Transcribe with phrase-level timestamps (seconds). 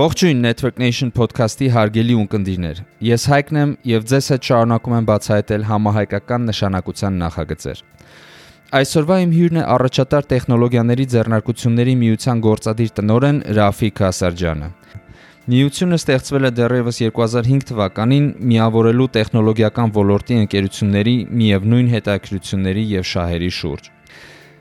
[0.00, 5.66] Ողջույն Network Nation podcast-ի հարգելի ունկնդիրներ։ Ես Հայկն եմ եւ ձեզ հետ շարունակում եմ բացահայտել
[5.70, 7.82] համահայկական նշանակության նախագծեր։
[8.80, 14.72] Այսօրվա իմ հյուրն է առաջատար տեխնոլոգիաների ձեռնարկությունների միության գործադիր տնօրեն Ռաֆիկ Ասարջյանը։
[15.50, 23.96] Միությունը ստեղծվել է դեռևս 2005 թվականին միավորելու տեխնոլոգիական ոլորտի ընկերությունների միևնույն հետաքրությունների եւ շահերի շուրջ։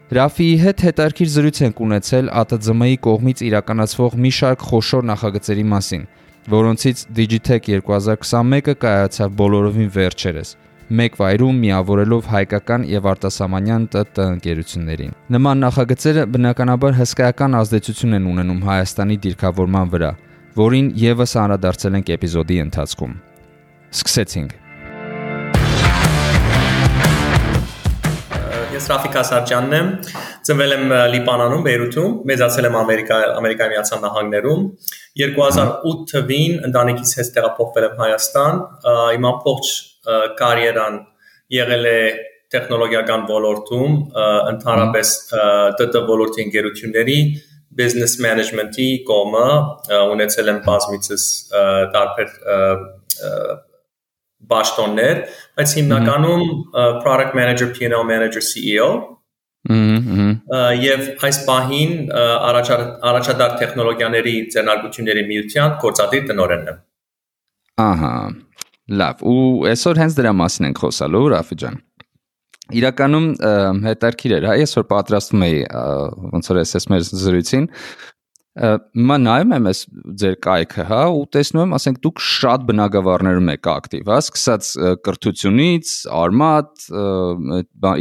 [0.10, 6.06] Ռաֆիի հետ հետարքիր զրույց ենք ունեցել ԱՏԶՄ-ի կողմից իրականացվող մի շարք խոշոր նախագծերի մասին,
[6.50, 10.54] որոնցից Digitech 2021-ը կայացավ բոլորովին վերջերս
[10.90, 18.64] մեկ վայրում միավորելով հայկական եւ արտասահմանյան ՏՏ ընկերություններին։ Նման նախագծերը բնականաբար հսկայական ազդեցություն են ունենում
[18.70, 20.12] Հայաստանի դիրքավորման վրա,
[20.58, 23.14] որին եւս անդրադարձել ենք էպիզոդի ընթացքում։
[23.94, 24.58] Սկսեցինք։
[28.80, 29.88] Ես Ռաֆիկ Ասարջյանն եմ։
[30.48, 34.62] Ծնվել եմ Լիբանանում, Բեյրութում, մեծացել եմ Ամերիկա Ամերիկայի Միացյալ Նահանգներում։
[35.20, 38.62] 2008 թվին ընտանիքից հետ տեղափոխվել եմ Հայաստան։
[39.20, 39.74] Իմ ամբողջ
[40.40, 40.98] կարիերան
[41.60, 42.00] եղել է
[42.56, 44.00] տեխնոլոգիական ոլորտում,
[44.56, 45.16] ընդհանրապես
[45.84, 47.20] ՏՏ ոլորտի ընկերությունների
[47.80, 49.48] business management-ի կողմը
[50.16, 51.26] ունեցել եմ բազմիցս
[51.98, 52.32] տարբեր
[54.50, 55.24] բաշտոններ,
[55.60, 56.44] բայց հիմնականում
[57.04, 58.90] product manager, P&L manager, CEO
[59.70, 66.80] Եվ այս պահին առաջադար տեխնոլոգիաների ձեռնարկությունների միության գործադիր տնօրենն եմ։
[67.84, 68.14] Ահա։
[69.00, 71.78] Լավ, ու այսօր հենց դրա մասին ենք խոսալու, Ռաֆի ջան։
[72.80, 73.28] Իրականում
[73.84, 75.60] հետարքիր էր, հա, այսօր պատրաստվում էի
[76.34, 77.68] ոնց որ SS մեր զրույցին,
[78.60, 79.82] Հիմա նայում եմ ես
[80.20, 84.72] ձեր կայքը, հա, ու տեսնում եմ, ասենք դուք շատ բնակավարներում եք ակտիվ, հա, սկսած
[85.06, 86.88] կրթությունից, արմատ,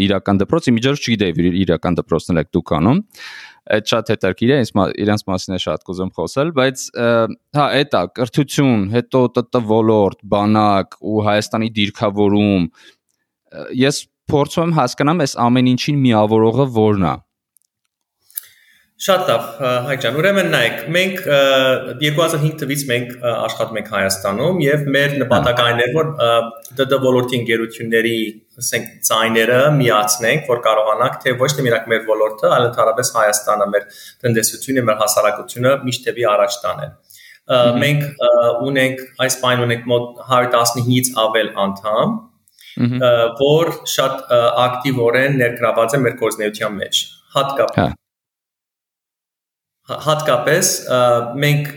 [0.08, 3.04] իրական դպրոց, իմիջիայլոց չգիտեի իրական դպրոցն եք դուք անում
[3.68, 4.70] այդ շատ հետաքրքիր է, ինձ
[5.04, 6.84] իրանց մասին է շատ կուզեմ խոսել, բայց
[7.58, 12.68] հա, էտա կրթություն, հետո ՏՏ ոլորտ, բանակ ու Հայաստանի դիրքավորում
[13.84, 17.14] ես փորձում եմ հասկանամ այս ամեն ինչին միավորողը որն է։
[18.98, 19.42] Շատ լավ,
[19.86, 21.18] Հայկ ջան, ուրեմն նայեք, մենք
[22.00, 26.08] 2005 թվականից մենք աշխատում ենք Հայաստանում եւ մեր նպատակային էր որ
[26.80, 28.14] ԴԴ ոլորտի ընկերությունների,
[28.58, 33.86] ասենք, ցայները միացնենք, որ կարողանանք թե ոչ թե միակ մեր ոլորտը, այլ ընդհանրապես Հայաստանը, մեր
[34.26, 36.90] տնտեսությունը, մեր հասարակությունը միշտ տևի առաջ տանել։
[37.84, 38.26] Մենք
[38.66, 42.18] ունենք այս բանը ունենք մոտ 115-ից ավել անդամ,
[43.46, 44.26] որ շատ
[44.66, 47.06] ակտիվորեն ներգրաված են մեր գործնեության մեջ
[47.38, 47.88] հատկապես հա
[49.88, 50.70] հատկապես
[51.42, 51.68] մենք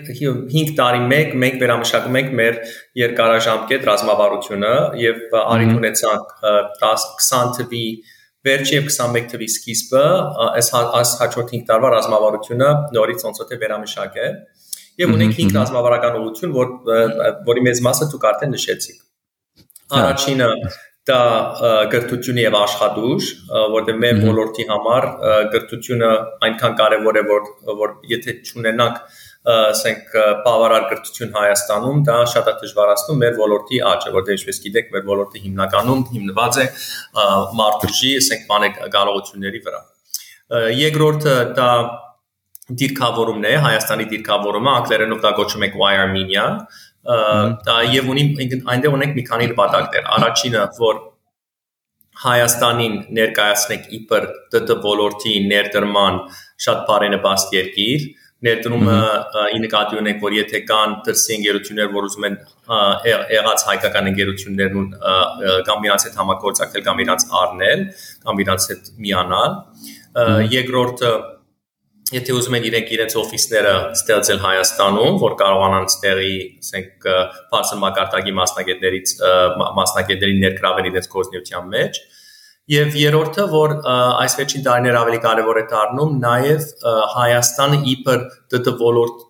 [0.52, 2.58] 5 տարի մեկ մենք վերամշակում ենք մեր
[3.02, 6.34] երկարաժամկետ ռազմավարությունը եւ արիք ունեցանք
[6.82, 7.86] 10-20 թվի
[8.48, 10.04] վերջի եւ 21 թվի սկիզբը
[10.50, 14.38] այս այս հաջորդ 5 տարվա ռազմավարությունը նորից ոնց որ թե վերամշակել
[15.02, 16.72] եւ ունենք 5 ռազմավարական ուղղություն որ
[17.48, 20.50] որի մեծ մասը դուք արդեն նշեցիք առաջինը
[21.10, 21.20] դա
[21.92, 23.30] գրթությունը եւ աշխատուժ,
[23.74, 25.08] որտեղ մեր ոլորտի համար
[25.56, 26.10] գրթությունը
[26.48, 27.48] այնքան կարեւոր է, որ
[27.80, 29.00] որ եթե չունենանք
[29.52, 30.12] ասենք
[30.46, 35.42] բավարար գրթություն Հայաստանում, դա շատ է դժվարացնում մեր ոլորտի աճը, որտեղ ինչպես գիտեք, մեր ոլորտը
[35.48, 36.68] հիմնականում հիմնված է
[37.62, 39.82] մարդուժի, ասենք բանը կարողությունների վրա։
[40.78, 41.72] Երկրորդը դա
[42.82, 48.26] դիրքավորումն է, Հայաստանի դիրքավորումը, անգլերենով դա կոչում ենք wire media, դա եւ ունի
[48.74, 51.00] այնտեղ ունենք մի քանի նպատակներ։ Առաջինը, որ
[52.22, 54.26] Հայաստանին ներկայացնենք իբր
[54.60, 56.20] ՏՏ ոլորտի ներդրման
[56.62, 58.04] շատ բարենպաստ երկիր,
[58.46, 58.98] ներդրումը
[59.56, 62.38] ի նկատի ունենք, որ եթե կան դրսի ընկերություններ, որ ուզում են
[63.10, 64.88] եղած հայկական ընկերություններն
[65.70, 67.84] կամ իրանց հետ համագործակցել, կամ իրանց առնել,
[68.26, 69.58] կամ իրանց հետ միանալ։
[70.58, 71.12] Երկրորդը
[72.12, 76.34] եթե ուզում են իրենք իրենց օֆիսները ստեղծել Հայաստանում, որ կարողանան ստեղի,
[76.64, 77.06] ասենք,
[77.54, 79.14] բարձր մակարդակի մասնագետներից
[79.82, 82.02] մասնագետների ներգրավել իրենց գործնեության մեջ,
[82.72, 86.68] Եվ երրորդը, որ այս վերջին տարիներ ավելի կարևոր է դառնում, նաև
[87.16, 88.22] Հայաստանը իբր
[88.60, 89.26] ՏՏ ոլորտ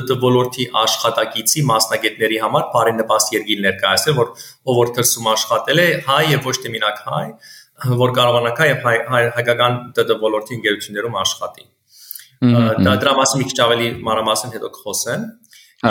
[0.00, 6.22] ՏՏ ոլորտի աշխատակիցի մասնագետների համար բարենպաստ երկիր ներկայացել, որ ով որ դրսում աշխատել է, հայ
[6.30, 7.28] եւ ոչ թե մենակ հայ,
[8.06, 8.90] որ կարողանա հայ եւ
[9.36, 11.68] հայկական ՏՏ ոլորտի ընկերություններում աշխատի
[12.84, 15.24] դա դրա մասին մի քիչ ավելի մանրամասն հետո կխոսեմ։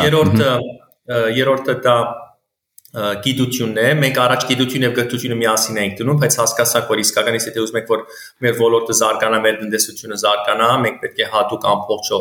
[0.03, 0.51] Երրորդը
[1.37, 1.97] երրորդը դա
[2.93, 7.63] գիտությունն է։ Մենք առաջ գիտություն եւ գրթությունը միասին ենք դնում, բայց հասկացանք, որ իսկականից եթե
[7.63, 8.03] ուզում եք, որ
[8.45, 12.11] մեր ոլորտը զարգանա, մեր տնտեսությունը զարգանա, մենք պետք է հատուկ ամբողջ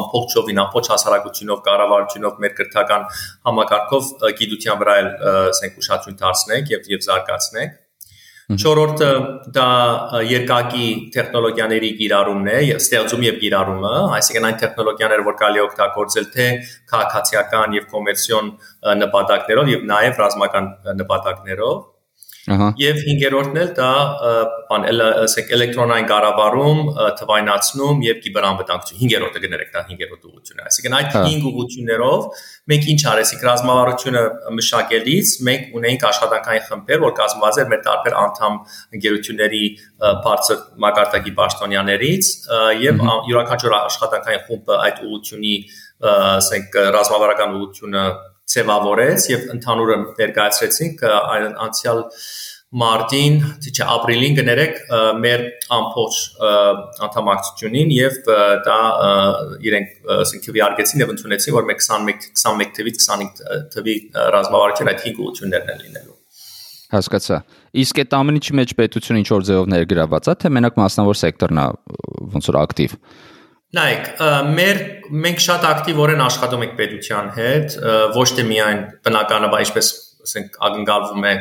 [0.00, 3.08] ամբողջովին, ամբողջ հասարակությունով, կառավարությունով, մեր քրթական
[3.46, 4.12] համակարգով
[4.42, 5.10] գիտության վրա էլ
[5.46, 7.82] ասենք ուշադրություն դարձնենք եւ եւ զարգացնենք։
[8.46, 9.06] Չորրորդը
[9.54, 9.70] դա
[10.30, 10.84] երկակի
[11.16, 16.46] տեխնոլոգիաների կիրառումն է, ստեղծում եւ կիրառումը, այսինքն այն տեխնոլոգիաները, որ կարելի օգտագործել թե
[16.92, 18.52] քաղաքացիական եւ կոմերցիոն
[19.02, 20.70] նպատակներով եւ նաեւ ռազմական
[21.02, 21.82] նպատակներով
[22.46, 23.90] Ահա։ Եվ 5-րդն էլ դա
[24.70, 24.84] բան
[25.26, 26.82] ասենք էլեկտրոնային կառավարում,
[27.20, 32.28] թվայնացնում եւ կիբերանվտանգություն 5-րդը գներեք դա 5-րդ ուղղությունն է։ Այսինքն այդ 5 հա։ ուղղություններով
[32.72, 34.22] մենք ինչ արեցինք ռազմավարությունը
[34.60, 38.60] մշակելիս, մենք ունեինք աշխատանքային խմբեր, որ կազմված էր մեր տարբեր անդամ
[38.96, 39.64] ընկերությունների
[40.26, 42.30] բարձր մակարդակի պաշտոնյաներից
[42.86, 45.54] եւ յուրաքանչյուր աշխատանքային խումբը այդ ուղղությունի
[46.06, 48.06] ասենք ռազմավարական ուղղությունը
[48.52, 51.06] ձևավորեց եւ ընդհանուրը ներկայացրեցինք
[51.66, 52.02] անցյալ
[52.76, 54.80] մարտին, թե ապրիլին կներեք
[55.22, 55.42] մեր
[55.76, 56.16] ամփոփ
[57.06, 58.18] անդամակցությունին եւ
[58.66, 58.78] դա
[59.70, 63.96] իրենք ասենք քվեարկեցին եւ ընդունեցին որ մենք 21 21 թվից 25 թվի
[64.36, 66.16] ռազմավարության այդ 5 ուղություններն են լինելու
[66.96, 67.38] հասկացա
[67.86, 71.62] իսկ այդ ամեն ինչի մեջ պետությունը ինչ որ ձևով ներգրաված է թե մենակ մասնավոր սեկտորն
[71.62, 71.66] է
[72.34, 72.98] ոնց որ ակտիվ
[73.76, 74.10] Նայեք,
[74.56, 74.82] մեր
[75.26, 77.78] մենք շատ ակտիվորեն աշխատում ենք պետության հետ,
[78.16, 79.90] ոչ թե միայն բնականաբար ինչպես
[80.26, 81.32] ասենք ակնկալվում է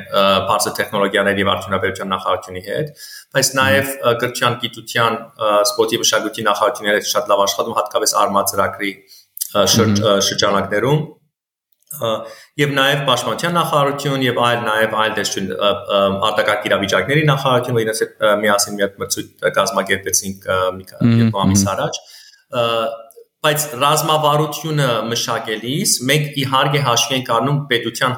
[0.50, 3.04] բարձր տեխնոլոգիաների եւ արդյունաբերության նախարարությունի հետ,
[3.36, 3.94] բայց նաեւ
[4.24, 5.18] գրչյան գիտության
[5.72, 8.92] սպորտի մշակույթի նախարարությունների հետ շատ լավ աշխատում հատկապես արմատծրագրի
[10.30, 11.06] շրջանակներում
[12.60, 15.50] եւ նաեւ պաշտպանության նախարարություն եւ այլ նաեւ այլ դեշուն
[16.28, 22.02] արտակարգ իրավիճակների նախարարություն, որ իրենց հետ միասին մի հատ մրցույթ կազմակերպեցինք մի քանի ամիս առաջ
[23.46, 28.16] բայց ռազմավարությունը մշակելիս մենք իհարկե հաշվի ենք առնում պետության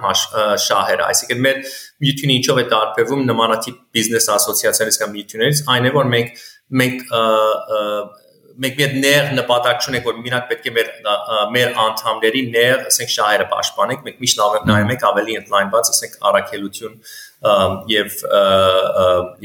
[0.66, 1.58] շահերը, այսինքն մեր
[2.06, 6.40] միությունը ինչով է տարբերվում նմանատիպ բիզնես ասոցիացիաներից կամ միություններից, այն է որ մենք
[6.82, 7.04] մենք
[8.58, 10.88] մենք մի ներ նպատակ չունենք որ մենակ պետք է մեր
[11.54, 14.42] մեր անդամների ներ, ասենք շահերը պաշտպանենք, մենք միշտ
[14.72, 17.00] նայում ենք ավելի ընդլայնված, ասենք առաքելություն
[17.94, 18.20] եւ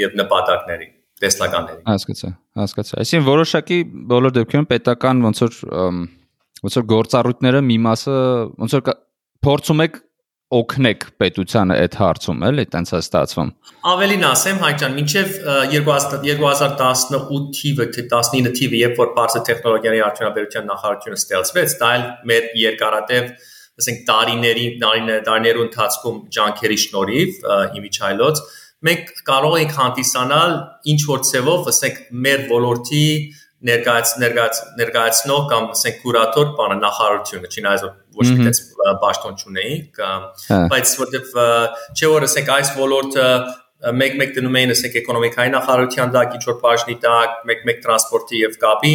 [0.06, 0.91] եւ նպատակների
[1.22, 2.30] տեսլականների։ Հասկացա,
[2.62, 3.78] հասկացա։ Այսինքն որոշակի
[4.12, 5.58] բոլոր դեպքերում պետական ոնց որ
[6.62, 8.16] ոնց որ գործառույթները մի մասը
[8.62, 8.96] ոնց որ
[9.42, 10.00] փորձում եք
[10.52, 13.52] օգնեք պետությանը այդ հարցում, էլի, տենց է ստացվում։
[13.92, 15.30] Ավելին ասեմ, Հայկյան, մինչև
[15.72, 22.50] 2018 թիվը, թե 19 թիվը, երբ որ բարձր տեխնոլոգիաների արդյունաբերության նախարարությունը ստեղծվեց, դա էլ մեր
[22.62, 23.32] երկարատև
[23.82, 27.46] ասենք տարիների տարիներու ընթացքում ջանքերի շնորհիվ
[27.80, 28.42] իմիջայլոց
[28.86, 30.54] մենք կարող ենք հանդիսանալ
[30.92, 33.06] ինչ որ ցևով, ասենք մեր ոլորտի
[33.62, 37.84] ներկայաց ներկայաց ներկայացնող կամ ասենք կուրատոր բանը նախարարությունը, չնայած
[38.18, 38.62] ոչ մի տես
[39.02, 41.36] պաշտոն չունեինք, հա։ բայց որտեվ
[41.94, 43.26] չէ որ ասենք այս ոլորտը
[43.82, 48.92] մեկ-մեկ դնում էին ասենք էկոնոմիկայի նախարարության տակ, ինչ որ բաժնի տակ, մեկ-մեկ տրանսպորտի եւ կապի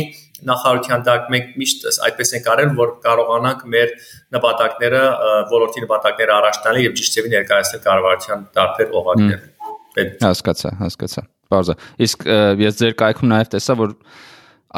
[0.48, 3.94] նախարարության տակ մենք միշտ այդպես ենք արել, որ կարողանանք մեր
[4.38, 5.04] նպատակները,
[5.51, 9.42] ոլորտի նպատակները առաջ տանել եւ ճիշտ ծավալի ներկայացնել կառավարության տարբեր օղակներ
[9.98, 11.24] պետք հասկացա, հասկացա։
[11.54, 11.76] Բարձա։
[12.08, 12.26] Իսկ
[12.64, 13.96] ես ձեր կայքում նաև տեսա, որ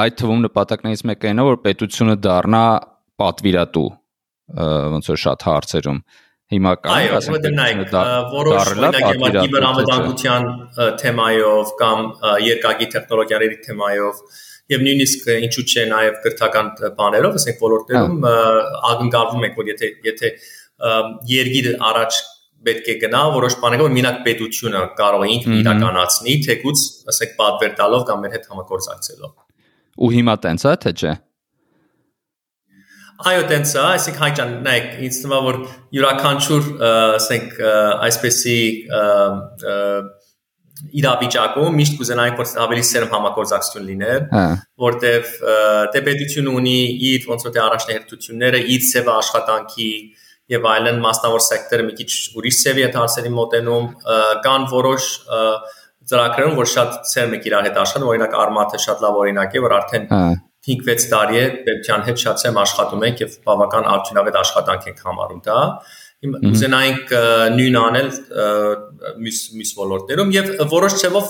[0.04, 2.64] այդ թվում նպատակներից մեկը այն է, որ պետությունը դառնա
[3.20, 3.90] պատվիրատու
[4.50, 6.02] ոնց որ շատ հարցերում
[6.50, 8.96] հիմա կա այո որտեղ որոշ օրինակ
[9.36, 10.48] կիբերանվտանգության
[11.02, 12.00] թեմայով կամ
[12.46, 14.24] երկակի տեխնոլոգիաների թեմայով
[14.74, 18.28] եւ նույնիսկ ինչու՞ չէ նաեւ կրթական բաներով ասենք ոլորտներում
[18.90, 20.34] ակնկալվում եք որ եթե եթե
[21.30, 22.20] երգիրը առաջ
[22.68, 27.74] պետք է գնա որոշ բաներ որ մենակ պետությունը կարող է ինքն իրականացնի թեկուց ասեք պատվեր
[27.80, 29.34] տալով կամ մեր հետ համագործակցելով
[30.00, 31.16] ու հիմա տենց է թե չէ
[33.30, 35.58] այո տենց է այսինքն հայ ջան նայեք ինձ թվում է որ
[36.00, 37.58] յուրաքանչյուր ասենք
[38.10, 38.60] այսպեսի
[41.00, 44.44] իրավիճակում միշտ կուզենայինք որ ավելի սերմ համագործակցություն լիներ, հա։
[44.84, 45.34] որտեվ
[45.96, 46.78] դե պետությունը ունի
[47.10, 49.90] իր ոնց որ դե առաջնահերթությունները, իր ծավալ աշխատանքի,
[50.50, 53.88] եւ այլն մասնավոր սեկտորը մի քիչ ուրիշ ծավի է հարցերի մոտենում
[54.46, 55.10] կան որոշ
[56.10, 59.76] ծրագրերում որ շատ ծերմ եք իրար հետ աշխատում օրինակ արմաթը շատ լավ օրինակ է որ
[59.78, 60.08] արդեն
[60.70, 65.44] 5-6 տարի է պետության հետ շատ ծեմ աշխատում ենք եւ բավական արդյունավետ աշխատանք ենք համարում
[65.46, 65.60] դա
[66.20, 67.12] ուզենայինք
[67.56, 68.08] նույն անել
[69.24, 71.30] մյուս մյուս ոլորտներում եւ որոշ չեվով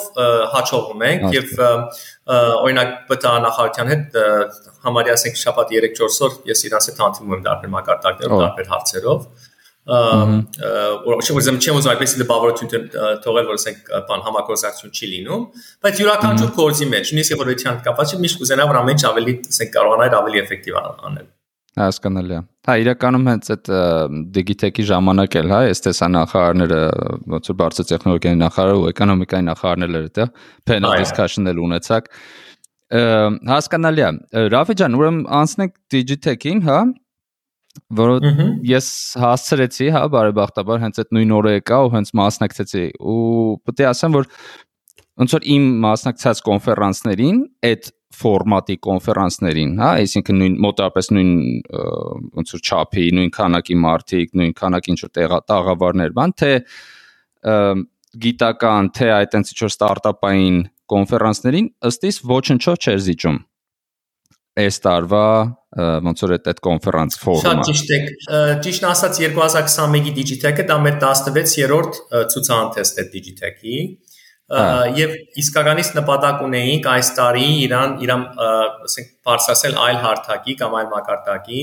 [0.54, 1.52] հաջողում ենք եւ
[2.40, 4.18] օրինակ ԲՏԱ նախարարության հետ
[4.88, 9.30] համարյա ասենք շաբաթ 3-4 օր ես իրանց հետ հանդիպում եմ դարբեր մակարդակներով, դարբեր հարցերով
[11.06, 12.90] որ չեմ չեմ ուզում այդպես դպավորություն
[13.26, 15.48] թողել որ ասենք բան համագործակցություն չի լինում
[15.86, 19.36] բայց յուրաքանչյուր կորձի մեջ նույնիսկ որ դիան կապած չի միշտ կուզենա որ ամեն ինչ ավելի
[19.50, 21.28] ասենք կարողանա ավելի էֆեկտիվ անել
[21.78, 23.70] Հասկանալի է։ Հա, իրականում հենց այդ
[24.36, 26.80] Digitech-ի ժամանակ էլ, հա, այս տեսա նախարարները,
[27.34, 30.26] ոնց որ բարձր տեխնոլոգիայի նախարարը ու էկոնոմիկայի նախարարները էլ դա
[30.70, 32.10] panel discussion-ներ ունեցակ։
[33.54, 34.12] Հասկանալի է։
[34.56, 36.80] Ռաֆի ջան, ուրեմն անցնենք Digitech-ին, հա։
[37.96, 38.16] որ
[38.66, 38.88] ես
[39.22, 42.84] հասցրեցի, հա, բարեբախտաբար հենց այդ նույն օրը եկա ու հենց մասնակցեցի
[43.14, 43.20] ու
[43.70, 44.28] պետք է ասեմ, որ
[45.22, 51.34] ոնց որ իմ մասնակցած կոնֆերանսներին այդ ֆորմատի կոնֆերանսներին, հա, այսինքն նույն մոտավորապես նույն
[52.40, 56.52] ոնց որ չափի, նույն քանակի մարդիկ, նույն քանակի ինչ որ տաղավարներ, բան թե
[58.26, 60.58] գիտական, թե այդ այնց ինչ որ ստարտափային
[60.90, 63.40] կոնֆերանսներին ըստ իս ոչնչով չէր զիջում
[64.60, 65.26] այս տարվա
[66.06, 68.00] ոնց որ այդ կոնֆերանս ֆորումը Շատ ճիշտ է
[68.66, 72.00] ճիշտ ասած 2021-ի Digitech-ը դա մեր 16-րդ
[72.34, 73.78] ցուցահանդեսն է Digitech-ի
[74.50, 75.12] եւ
[75.44, 81.62] իսկականից նպատակ ունեինք այս տարի իրան իրան ասենք բարձրացնել այլ հարթակի կամ այլ մակարդակի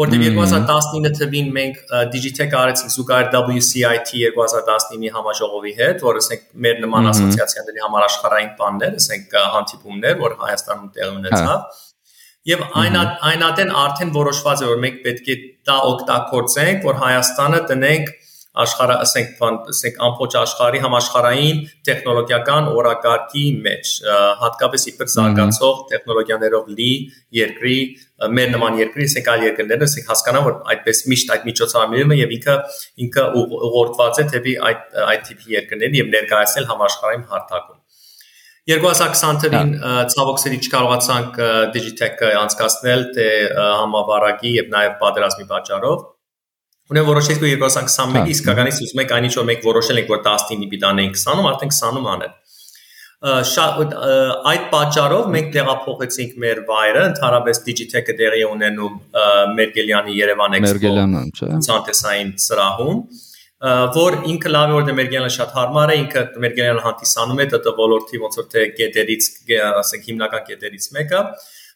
[0.00, 1.78] որտեղ 2019 թվին մենք
[2.12, 8.94] Digitech արեցինք զուգահեռ WCIT 2019-ի համաժողովի հետ, որը ասենք մեր նման ասոցիացիաների համար աշխարհային բաններ,
[9.00, 11.80] ասենք հանդիպումներ, որ Հայաստանում տեղի ունեցավ։
[12.50, 12.96] Եվ այն
[13.30, 15.36] այնատեն արդեն որոշված է, որ մենք պետք է
[15.68, 18.14] դա օգտագործենք, որ Հայաստանը տնենք
[18.64, 23.92] աշխարհը, ասենք, ասենք ամբողջ աշխարհի համաշխարհային տեխնոլոգիական օրակարգի մեջ,
[24.44, 26.92] հատկապես իբր զարգացող տեխնոլոգիաներով լի
[27.40, 27.76] երկրի,
[28.40, 32.56] մեր նման երկրի, ասենք այլ երկրները, ասենք հասկանան, որ այդպես միշտ այդ միջոցառումներն եւ ինքը
[33.06, 37.80] ինքը ուղղորդված է թեպի այդ այդ տիպի երկրներին եւ ներկայացնել համաշխարհային հարթակում
[38.70, 39.70] 2020 թվին
[40.12, 41.38] ցավոք սերի չկարողացանք
[41.74, 46.04] Digitech-ը անցկացնել թե համավարակի եւ նաեւ պատերազմի պատճառով
[46.90, 51.18] Ունեն որոշեցիք 2021-ի իսկականից ուզում եք այնինչ որ մենք որոշել ենք որ 19-ի պիտի անենք
[51.20, 52.32] 20-ում, արդեն 20-ում անել։
[53.20, 53.94] Շատ
[54.50, 58.94] այդ պատճառով մենք տեղափոխեցինք մեր վայրը, ընդհանրապես Digitech-ը տեղի ունենում
[59.60, 60.92] Մերգելյանի Երևան Expo
[61.68, 63.02] ցանտեսային սրահում,
[64.00, 68.20] որ ինքը լավ է որ Մերգելյանը շատ հարմար է, ինքը Մերգելյանը հանդիսանում է ՏՏ ոլորտի
[68.24, 69.26] ոնց որ թե գետերից,
[69.84, 71.20] ասենք հիմնական գետերից մեկը,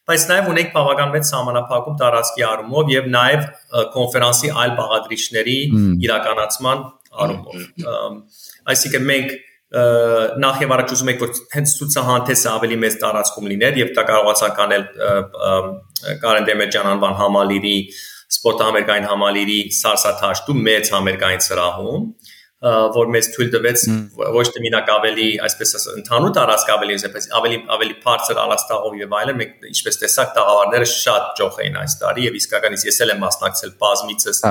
[0.09, 3.47] բայց նաև ունենք բավական մեծ համանախապակում տարածքի առումով եւ նաև
[3.95, 5.59] կոնֆերանսի այլ բաղադրիչների
[6.05, 6.85] իրականացման
[7.25, 7.89] առումով։
[8.75, 9.35] Այսինքն մենք
[10.45, 14.61] նախ եւ առաջ ուզում ենք որ հենց ցուցահանդեսը ավելի մեծ տարածքում լիներ եւ դա կարողացանք
[14.65, 14.85] անել
[16.25, 17.75] Կարեն Դեմեջյան անվան համալիրի
[18.35, 22.07] սպորտահամերգային համալիրի սարսաթաշտու մեծ համերգային սրահում
[22.65, 23.83] որ մեզ թույլ տվեց
[24.35, 29.17] ոչ թե մինակ ավելի, այսպես ասած, ընդհանուր տարածք ավելի, այսպես ավելի ավելի բարձր ալաստաղով եւ
[29.21, 33.23] այլն, մենք ինչպես տեսակ տաղավարները շատ ճոխ էին այս տարի եւ իսկականից ես էլ եմ
[33.25, 34.43] մասնակցել բազմիցս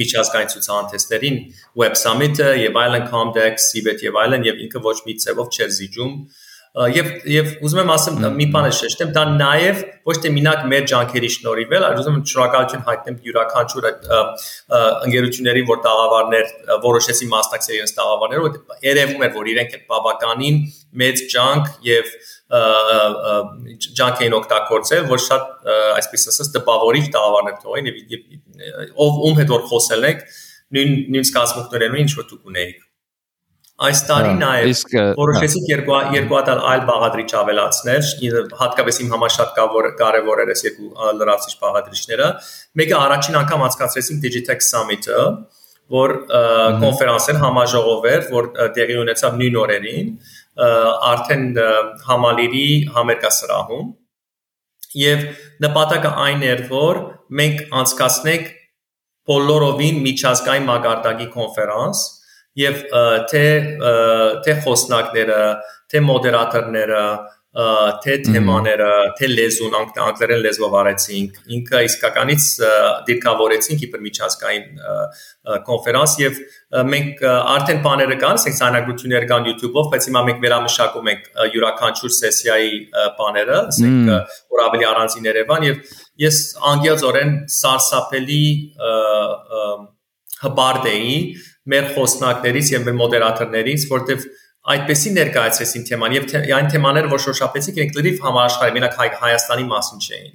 [0.00, 1.38] միջազգային ցուցահանդեսներին,
[1.82, 6.14] Web Summit-ը եւ այլն, Comdex, Cebit եւ այլն եւ ինքը ոչ մի ցևով չէր զիջում
[6.76, 10.84] եւ եւ ուզում եմ ասեմ մի բան է շեշտեմ դա նաեւ ոչ թե մինակ մեր
[10.92, 14.08] ջանքերի շնորհիվ էլ այլ ուզում եմ շնորհակալություն հայտնեմ յուրաքանչյուր այդ
[15.08, 16.52] ընկերություններին որ տաղավարներ
[16.84, 20.60] որոշեցին մասնակցել իրենց տաղավարները որ երևում էր որ իրենք այդ բավականին
[21.02, 22.12] մեծ ջանք եւ
[23.98, 29.66] ջանք էին օգտագործել որ շատ այսպես ասած տպավորիչ տաղավարներ թողին եւ ով ում հետ որ
[29.72, 30.28] խոսել եք
[30.76, 32.87] նույն նույն զգացմունքներն ինչ որ դուք ունեիք
[33.78, 38.08] Այս տարի նաև որոշեցինք երկու երկու հատ այլ բաղադրիչ ավելացնել,
[38.58, 39.52] հատկապես իմ համար շատ
[40.00, 40.88] կարևոր էր այս երկու
[41.20, 42.26] լրացիչ բաղադրիչները։
[42.80, 45.22] Մեկը առաջին անգամ անցկացրեցինք Digitech Summit-ը,
[45.94, 46.16] որ
[46.82, 50.12] կոնֆերանս էր, համաժողով էր, որ տեղի ունեցավ նույն օրերին,
[51.14, 51.48] արդեն
[52.10, 52.68] համալիրի
[52.98, 53.88] համերգասրահում։
[54.98, 55.26] Եվ
[55.62, 57.02] նպատակը այն էր, որ
[57.38, 58.54] մենք անցկացնենք
[59.28, 62.06] բոլորովին միջազգային մակարդակի կոնֆերանս,
[62.58, 62.84] եւ
[63.32, 63.44] թե
[64.44, 65.42] թե խոսնակները,
[65.88, 67.02] թե մոդերատորները,
[68.04, 68.88] թե թեմաները,
[69.18, 72.44] թե լեզուն, անգլերեն լեզվով արեցինք, ինքը իսկականից
[73.08, 74.66] դիրքավորեցինք իբրմիջազգային
[75.68, 76.38] կոնֆերանս եւ
[76.92, 82.72] մենք արդեն բաները կան, ասենք ցանագրություններ կան YouTube-ով, բայց հիմա մենք վերամշակում ենք յուրաքանչյուր սեսիայի
[83.18, 84.12] բաները, ասենք
[84.54, 85.94] որ ավելի առանձին Երևան եւ
[86.28, 86.42] ես
[86.76, 88.42] անգյազորեն սարսափելի
[90.38, 91.14] հբարդ էի
[91.72, 94.28] մեր խոսնակներից եւ մեր մոդերատորներից, որտեվ
[94.68, 100.34] այդպեսի ներկայացրեցին թեման եւ այն թեմաները, որ շոշափեցինք, իրենք լրիվ համաշխարհի, մենակ Հայաստանի մասին չէին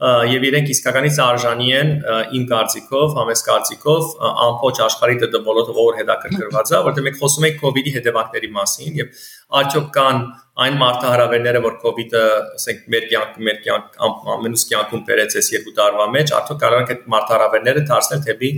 [0.00, 1.90] եւ իրենք իսկականից արժանի են
[2.36, 4.14] իմ կարծիքով, համես կարծիքով
[4.46, 9.20] ամբողջ աշխարհի դդմոլոտը որ հետաքրքրված է, որտեղ մենք խոսում ենք իդի հետևանքների մասին եւ
[9.60, 10.22] արդյոք կան
[10.60, 12.22] այն մարտահրավերները, որ իդը,
[12.56, 14.00] ասենք, մեր կյանք, մեր կյանք
[14.40, 18.50] ամենուս կյանքում բերեց այս երկու տարվա մեջ, արդյոք կարող ենք այդ մարտահրավերները դարձնել թեպի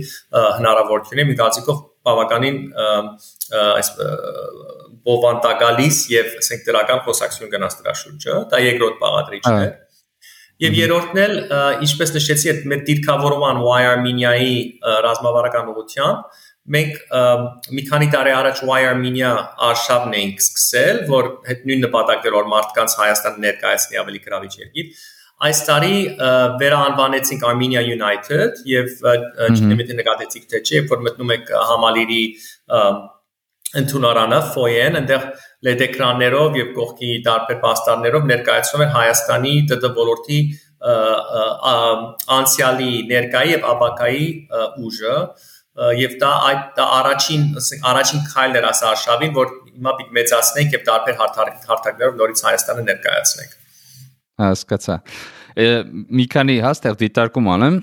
[0.63, 2.59] հնարավորություններ, մի կարծիքով բավականին
[3.63, 3.89] այս
[5.03, 9.67] բովանդակալիս եւ ասենք դրական խոսակցություն գնաց դրա շուրջը, դա երկրորդ բաղադրիչն է։
[10.63, 11.33] Եվ երրորդն էլ,
[11.83, 14.53] ինչպես նշեցի, այդ մեր դիրքավորման Wire Armenia-ի
[15.03, 16.41] ռազմավարական ուղղությամբ
[16.73, 16.99] մենք
[17.75, 19.31] մի քանի տարի առաջ Wire Armenia
[19.67, 25.03] արշավն էինք սկսել, որ հետ նույն նպատակներով մարդկանց Հայաստան ներկայացնի ավելի գրավիչ երկիր։
[25.43, 25.95] Այս տարի
[26.61, 32.23] վերաանվանեցինք Armenia United եւ չգիտեմ եթե նկատեցիք թե չէ, որ մտնում եք համալիրի
[33.81, 35.25] ընդունարանը ֆոյեն, այնտեղ
[35.67, 40.39] LED էկրաններով եւ կողքի տարբեր պաստառներով ներկայացնում են Հայաստանի ՏՏ ոլորտի
[42.37, 44.29] անցյալի, ներկայի եւ ապակայի
[44.85, 45.17] ուժը
[46.03, 50.77] եւ դա այդ դա առաջին, ասենք առաջին քայլն էր ասա արշավին, որ հիմա պիտի մեծացնենք
[50.77, 53.62] եւ տարբեր հարթակներով նորից Հայաստանը ներկայացնենք
[54.41, 54.99] հասկացա
[56.19, 57.75] մի քանի հաստեղ դիտարկում անեմ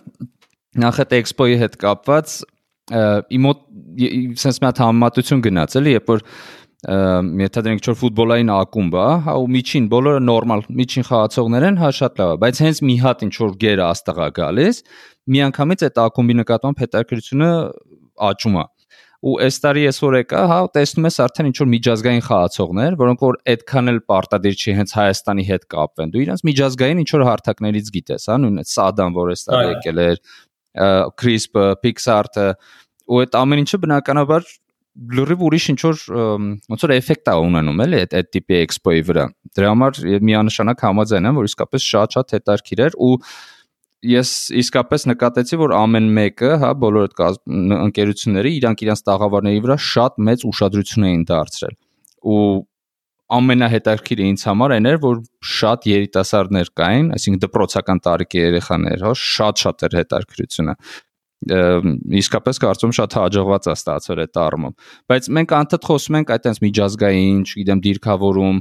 [0.85, 2.33] նախ այդ էքսպոյի հետ կապված
[3.37, 3.61] իմ մոտ
[4.41, 6.25] sense մի հատ համեմատություն գնաց էլի երբ որ
[6.81, 12.21] մետադրենք որ ֆուտբոլային ակումբ է, հա ու միջին բոլորը նորմալ միջին խաղացողներ են, հա շատ
[12.21, 14.81] լավ է, բայց հենց մի հատ ինչ որ գերը աստղա գալիս,
[15.37, 17.51] միանգամից այդ ակումբի նկատմամբ հետաքրությունը
[18.31, 18.65] աճում է
[19.21, 23.37] ու այս տարի այսօր եկա, հա, տեսնում ես արդեն ինչ որ միջազգային խաղացողներ, որոնք որ
[23.53, 28.25] այդքան էլ պարտադիր չի հենց Հայաստանի հետ կապվեն։ Դու իրancs միջազգային ինչ որ հարթակներից գիտես,
[28.31, 30.25] հա, նույն այդ Սադան, որ այս տարի եկել էր,
[31.21, 32.49] Crisp-ը, Pixar-ը,
[33.11, 34.51] ու այդ ամեն ինչը բնականաբար
[35.21, 36.01] լրիվ ուրիշ ինչ որ
[36.71, 39.25] ոնց որ էֆեկտ է ունենում էլի այդ այդ տիպի էքսպոյի վրա։
[39.57, 40.01] Դրա համար
[40.31, 43.13] միանշանակ համաձայն եմ, որ իսկապես շատ-շատ հետաքրքիր էր ու
[44.07, 44.31] ես
[44.63, 47.39] իսկապես նկատեցի, որ ամեն մեկը, հա, բոլոր այդ
[47.87, 51.77] ընկերությունները իրանք իրանք տաղավարների վրա շատ մեծ ուշադրություն էին դարձրել։
[52.31, 52.41] Ու
[53.31, 59.87] ամենահետաքրքիրը ինձ համար այն էր, որ շատ երիտասարդներ կային, այսինքն դպրոցական տարիքի երեխաներ, հա, շատ-շատ
[59.87, 60.75] էր հետաքրքրությունը
[61.41, 67.39] իսկապես կարծում շատ հաջողված է ստացվել այդ առումով բայց մենք անդադ խոսում ենք այտենց միջազգային,
[67.49, 68.59] չգիտեմ, դիրքավորում,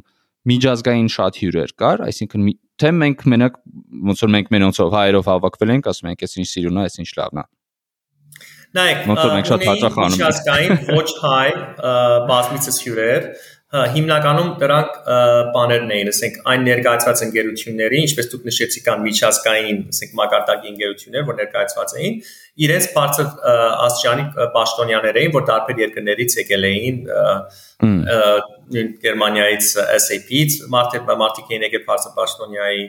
[0.47, 2.45] միջազգային շատ հյուրեր կար, այսինքն
[2.79, 3.57] թե մենք մենակ
[4.09, 7.45] ոնց որ մենք մենոնցով հայերով հավաքվել ենք, ասում ենք, այսինչ սիրուն է, այսինչ լավն է։
[8.69, 11.47] Նայեք, ոնց որ մենք շատ հաճախ անում ենք։ Միջազգային ոչ հայ
[12.29, 13.23] բազմիցս հյուրեր,
[13.69, 14.93] հիմնականում դրանք
[15.53, 21.35] բաներն էին, ասենք այն ներկայացված ընկերությունների, ինչպես դուք նշեցիք, կան միջազգային, ասենք մակարդակի ընկերություններ, որ
[21.39, 22.15] ներկայացված էին,
[22.65, 23.27] իրենց բարձր
[23.85, 26.97] աստիճանի պաշտոնյաներ էին, որ տարբեր երկրներից եկել էին,
[28.69, 29.67] Գերմանիայից
[30.01, 32.83] SAP-ից, մարդիկ մարդիկ էին եկել բարձր պաշտոնյայի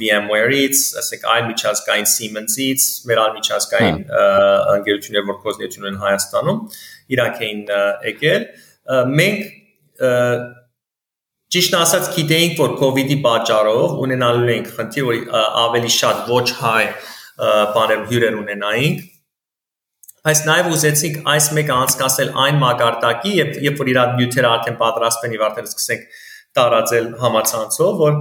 [0.00, 3.98] VMware-ից, ասենք այլ միջազգային Siemens-ից, մեր այլ միջազգային
[4.76, 6.60] ընկերություններ, որ կոզնիություն են Հայաստանում,
[7.16, 7.64] իրանք էին
[8.10, 8.46] եկել
[9.20, 9.59] մենք
[11.50, 15.16] ճիշտ ասած գիտեինք, որ կ ូវ իդի պատճառով ունենալու ենք խնդիր, որ
[15.64, 16.84] ավելի շատ ոչ հայ
[17.76, 19.00] բաներ հյուրեր ունենայինք,
[20.28, 25.36] բայց նաև ուզեցինք այս մեկը անցկացնել այն մակարդակի, երբ երբ որ իր նյութերը արդեն պատրաստվեն
[25.36, 26.18] եւ արդեն սկսենք
[26.60, 28.18] տարածել համացանցով, որ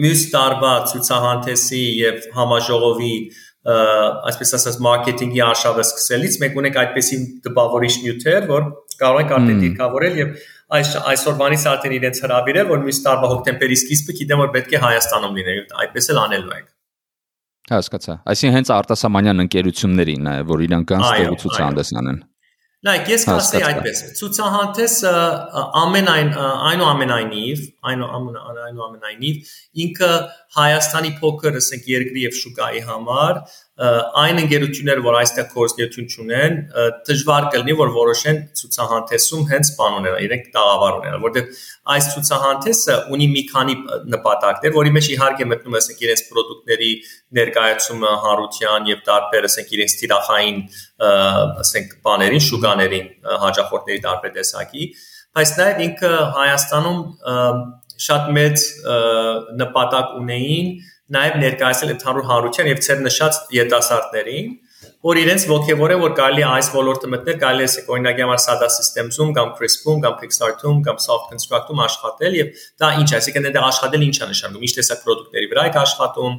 [0.00, 3.14] մյուս տարվա ցուցահանդեսի եւ համաժողովի
[4.30, 8.68] այսպես ասած մարքեթինգի արշավը սկսելից մենք ունենք այդպեսի տպավորիչ նյութեր, որ
[9.00, 10.34] կարող ենք արդեն դիրքավորել եւ
[10.80, 15.38] այս այսօրվանից արդեն իրենց հրավիրել, որ մյուս տարվա հոկտեմբերի սկիզբը գիտեմ որ պետք է Հայաստանում
[15.40, 16.68] լինել, այդպես էլ անելու ենք։
[17.70, 22.20] Հասկացա։ Այսինքն հենց արտասահմանյան ընկերություններին նաև որ իրանք կան ստեղծու ցուցահանդես անեն։
[22.80, 25.10] Նայեք, ես կասեի այդպես։ Ցուցահանդեսը
[25.80, 29.50] ամենայն այնուամենայնիվ, այնուամենայնիվ
[29.84, 30.08] ինքը
[30.56, 33.42] Հայաստանի փոքր, ասենք, երկրի եւ շուկայի համար
[33.80, 36.56] այն ընկերությունները, որ այստեղ կորսնություն ունեն,
[37.08, 41.46] դժվար կլինի, որ որոշեն ցուցահանդեսում հենց բան ունենալ, իրենք տաղավար ունենալ, որտեղ
[41.94, 43.76] այս ցուցահանդեսը ունի մի քանի
[44.16, 46.92] նպատակներ, որի մեջ իհարկե մտնում է ասենք իրենց ապրանքների
[47.40, 50.62] ներկայացումը հանրության եւ տարբեր ասենք իրենց տիրախային
[51.64, 53.10] ասենք բաներին, շուկաներին,
[53.48, 54.88] հաջախորդների տարբեր տեսակի,
[55.40, 57.00] բայց նաեւ ինքը Հայաստանում
[58.00, 58.62] շատ մեծ
[59.60, 60.70] նպատակ ունեին
[61.14, 64.50] նաև ներկայացնել ընդհանուր հանրության եւ ցեր նշած յետասարտներին,
[65.00, 69.30] որ իրենց ողջևորեն, որ կարելի է այս ոլորտը մտնել, կարելի է օրինակի համար SATA Systems-ում
[69.36, 72.50] կամ Crisp-ում կամ Pixart-ում կամ Soft Construct-ում աշխատել եւ
[72.84, 76.36] դա ինչ է, այսինքն դա աշխատել ինչ է նշանակում, ինչ տեսակ product-ների վրա եք աշխատում,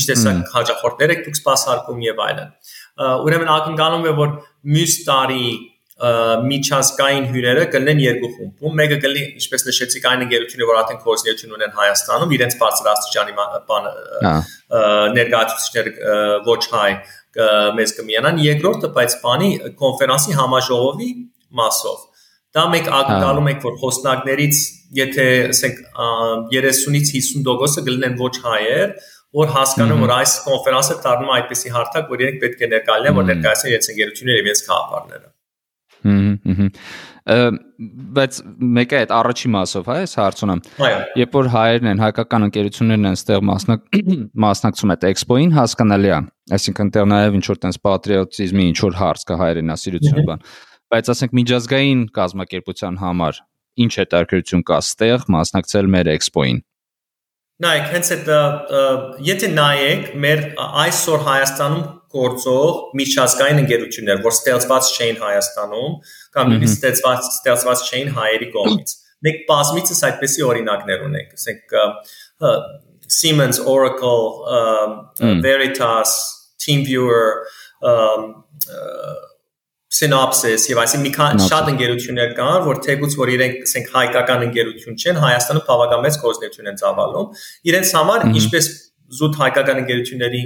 [0.00, 2.54] ինչ տեսակ հաջախորդներ եք դուք սպասարկում եւ այլն։
[3.30, 4.34] Ուրեմն ակնկալում է որ
[4.74, 5.46] մյուս տարի
[6.00, 11.74] միջազգային հյուրերը կլինեն երկու խումբ։ Մեկը կլինի, ինչպես նշեցիք, այն ընկերությունները, որ արդեն կորզնիություն ունեն
[11.76, 13.34] Հայաստանում, իրենց բարձր աստիճանի
[13.70, 13.88] բան
[15.18, 15.90] ներկայացուցիչներ
[16.48, 16.90] ոչ հայ
[17.80, 21.10] մեզ կմիանան։ Երկրորդը, բայց բանի կոնֆերանսի համաժողովի
[21.60, 22.06] մասով։
[22.50, 24.60] Դա մենք ակնկալում ենք, որ խոսնակներից,
[24.98, 25.82] եթե ասենք
[26.50, 28.96] 30-ից 50%-ը կլինեն ոչ հայեր,
[29.40, 33.28] որ հասկանում որ այս կոնֆերանսը դառնում է այդպեսի հարթակ, որ իրենք պետք է ներկայացնեն, որ
[33.30, 35.30] ներկայացնեն իրենց ընկերությունները եւ իրենց քաղաքարները։
[36.04, 36.70] Հհհ
[37.30, 38.38] բայց
[38.76, 40.54] մեկը այդ առաջի մասով, հա, այս հարցունը։
[41.20, 43.84] Երբ որ հայերն են, հայկական ընկերություններն են ստեղ մասնակ
[44.44, 46.18] մասնակցում այդ էքսպոին, հասկանալի է։
[46.56, 50.44] Այսինքն տեղ նաև ինչ որ տես պատրիոտիզմի ինչ որ հարց կա հայրենասիրություն բան։
[50.90, 53.40] Բայց ասենք միջազգային կազմակերպության համար
[53.80, 56.58] ինչ հետաքրքրություն կա ստեղ մասնակցել մեր էքսպոին։
[57.60, 58.28] Նայեք, հենց այդ
[59.26, 60.42] եթե նայեք մեր
[60.84, 65.96] այսօր Հայաստանում գործող միջազգային ընկերություններ, որ ստեղծված չէին Հայաստանում
[66.36, 68.94] կամ նույնիսկ ստեղծված ստեղծված չէին հայերի կողմից։
[69.26, 71.76] Մենք բազմիցս այդպիսի օրինակներ ունենք, ասենք
[73.10, 74.46] Siemens, Oracle,
[75.44, 76.16] Veritas,
[76.62, 77.44] TeamViewer,
[77.82, 78.34] um,
[79.90, 85.00] Synopsys եւ այսինքն մի քանի շատ ընկերություններ կան, որ թեկուց որ իրենք ասենք հայկական ընկերություն
[85.00, 88.68] չեն, Հայաստանում բավական մեծ գործունեություն են ծավալում, իրենց համար ինչպես
[89.10, 90.42] զուտ հայկական ընկերությունների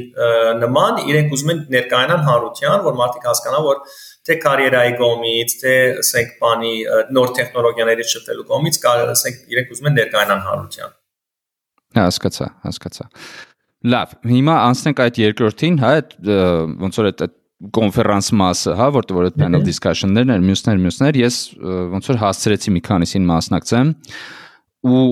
[0.62, 3.82] նման իրենք ուզում են ներկայանալ հանրության, որ մարդիկ հասկանան, որ
[4.24, 6.72] թե կարիերայի կողմից, թե ասենք բանի
[7.18, 10.96] նոր տեխնոլոգիաների շփվելու կողմից, ասենք իրենք ուզում են ներկայանալ հանրության։
[12.00, 13.08] Հասկացա, հասկացա։
[13.92, 16.14] Լավ, հիմա անցնենք այդ երկրորդին, հա, այդ
[16.80, 17.24] ոնց որ այդ
[17.74, 21.36] կոնֆերանս մասը, հա, որտեղ որ այդ panel discussion-ներն էր, մյուսներ, մյուսներ, ես
[21.94, 23.92] ոնց որ հասցրեցի մի քանիսին մասնակցեմ
[24.90, 25.04] ու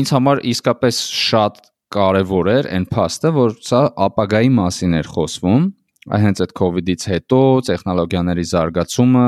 [0.00, 5.64] ինձ համար իսկապես շատ կարևոր էր այն փաստը, որ սա ապագայի մասին էր խոսվում,
[6.10, 7.40] այ հենց այդ COVID-ից հետո
[7.70, 9.24] տեխնոլոգիաների զարգացումը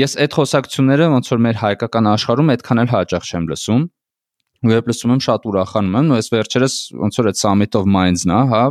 [0.00, 3.82] ես այդ խոսակցությունները ոնց որ մեր հայկական աշխարհում այդքան էլ հաճախ չեմ լսում
[4.60, 7.86] ու երբ լսում եմ շատ ուրախանում եմ, ու ես վերջերս ոնց որ այդ Summit of
[7.88, 8.62] Minds-ն է, հա,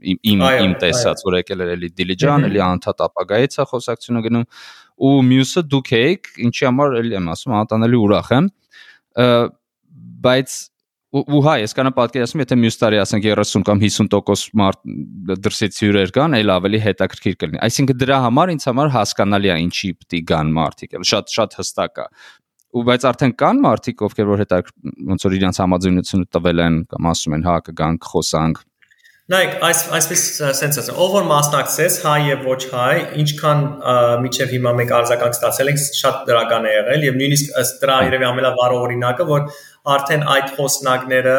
[0.00, 4.48] իմ իմ տեսած, որ եկել էր էլի Դիլիջան, էլի անդադ ապագայից է խոսակցությունը գնում,
[5.00, 8.50] ու մյուսը դուք եք, ինչի համար էլի եմ ասում, անտանելի ուրախ եմ։
[10.20, 10.58] Բայց
[11.10, 14.84] ու հա, ես կանա պատկերացնում, եթե մյուս տարի ասենք 30 կամ 50% մարդ
[15.42, 19.90] դրսից հյուրեր կան, այլ ավելի հետաքրքիր կլինի։ Այսինքն դրա համար ինձ համար հասկանալի է ինչի
[19.90, 22.06] է գան մարդիկ, շատ շատ հստակ է
[22.70, 24.58] ու բայց արդեն կան մարդիկ, ովքեր որ հետա
[25.10, 28.60] ոնց որ իրենց համաձայնությունը տվել են կամ ասում են հա կգանք խոսանք
[29.30, 30.22] Նայեք, այս այսպես
[30.58, 33.60] sense ասեմ, ով որ մասնակցեց հայ եւ ոչ հայ, ինչքան
[34.24, 38.26] միջև հիմա մենք արձագանք ստացել ենք, շատ դրական է եղել եւ նույնիսկ ըստ դրա երևի
[38.30, 39.46] ամենավառ օրինակը, որ
[39.94, 41.36] արդեն այդ խոսնակները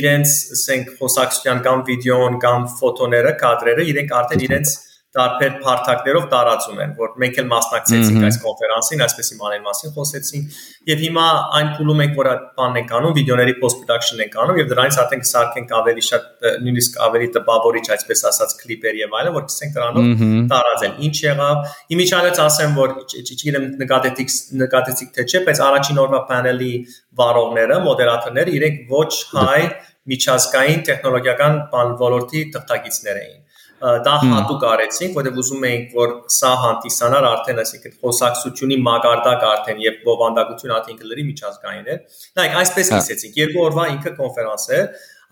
[0.00, 4.76] իրենց, ասենք, խոսակցության կամ վիդեոն կամ ֆոտոները, կադրերը, իրենք արդեն իրենց
[5.16, 10.58] տարբեր բարթակներով տարածում են, որ մենք էլ մասնակցեցինք այս կոնֆերանսին, այսպես իմանալ մասին խոսեցինք,
[10.90, 11.24] եւ հիմա
[11.58, 14.98] այն փուլում ենք, որ այդ բանն ենք անում, վիդեոների post production ենք անում եւ դրանից
[15.02, 20.22] արդեն կսարքենք ավելի շատ նույնիսկ ավելի տպավորիչ, այսպես ասած, կլիպեր եւ այլն, որ կսենք դրանով
[20.52, 21.66] տարածել։ Ինչ եղավ։
[21.96, 26.72] Իմիջիալից ասեմ, որ չգիտեմ նկատեցիք նկատեցիք թե չէ, բայց առաջին օրվա պանելի
[27.18, 29.60] վարողները, մոդերատորները իրենք ոչ հայ
[30.08, 33.42] միջազգային տեխնոլոգիական բան ոլորտի թղթակիցներ էին
[33.78, 40.00] դա հատուկ արեցինք, որտեղ ուզում էինք, որ սա հանդիսանար արդեն այսինքն խոսակցությունի մագարտակ արդեն եւ
[40.08, 42.02] բովանդակություն արդեն գլերի միջազգային էր։
[42.38, 44.82] Նայեք, այսպես սկսեցինք։ Երկու օրվա ինքը կոնֆերանս է։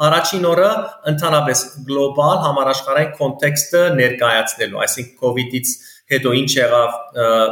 [0.06, 0.70] Առաջին օրը
[1.10, 5.70] ընդհանրապես գլոբալ համարաշխարհային կոնտեքստը ներկայացնելու, այսինքն COVID-ից
[6.12, 6.98] հետո ինչ եղավ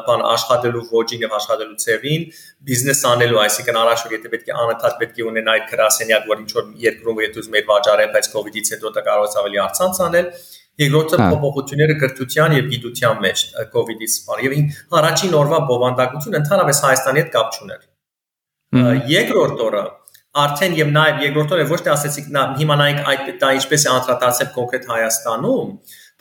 [0.06, 2.26] բան աշխատելու ոճին եւ աշխատելու ծևին,
[2.68, 6.44] բիզնես անելու, այսինքն առաջ որ եթե պետք է անընդհատ պետք է ունենա այդ գրասենյակ, որ
[6.44, 10.00] ինչ որ երկրում եթե ուզում եք վաճառել, բայց COVID-ից հետո դա կարող է ավելի արցանց
[10.04, 10.30] անել,
[10.82, 13.42] Երկրորդը փոփոխությունները կրթության եւ գիտության մեջ
[13.74, 14.54] COVID-ից բան եւ
[15.00, 17.84] առաջին օրվա բովանդակություն ընդհանրապես Հայաստանի հետ կապ չուներ։
[19.14, 19.84] Երկրորդ օրը
[20.34, 23.90] արդեն եւ նաեւ երկրորդ օրը ոչ թե ասեցիք նա հիմա նայեք այդ դա ինչպես է
[23.94, 25.68] անդրադարձել կոնկրետ Հայաստանում,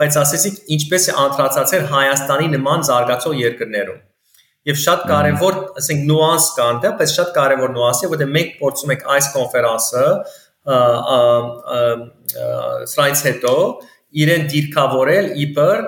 [0.03, 4.01] բայց ասեցիք ինչպես է անդրադարձել Հայաստանի նման զարգացող երկրներում։
[4.69, 8.93] Եվ շատ կարևոր, ասենք նյուանս կա այնտեղ, բայց շատ կարևոր նյուանս է, որտեղ մենք փորձում
[8.93, 10.05] ենք այս կոնֆերանսը
[12.93, 13.55] սրայից հետո
[14.21, 15.85] իրեն դիրքավորել իբր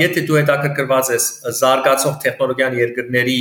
[0.00, 1.24] եթե դու հետաքրքրված ես
[1.58, 3.40] զարգացող տեխնոլոգիան երկրների,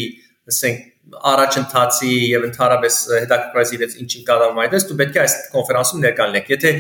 [0.52, 0.88] ասենք
[1.32, 6.72] առաջընթացի եւ ընդհանրապես հետաքրքրված իրենց ինչին կատարում այդպես դու պետք է այս կոնֆերանսում ներկայանեք։ Եթե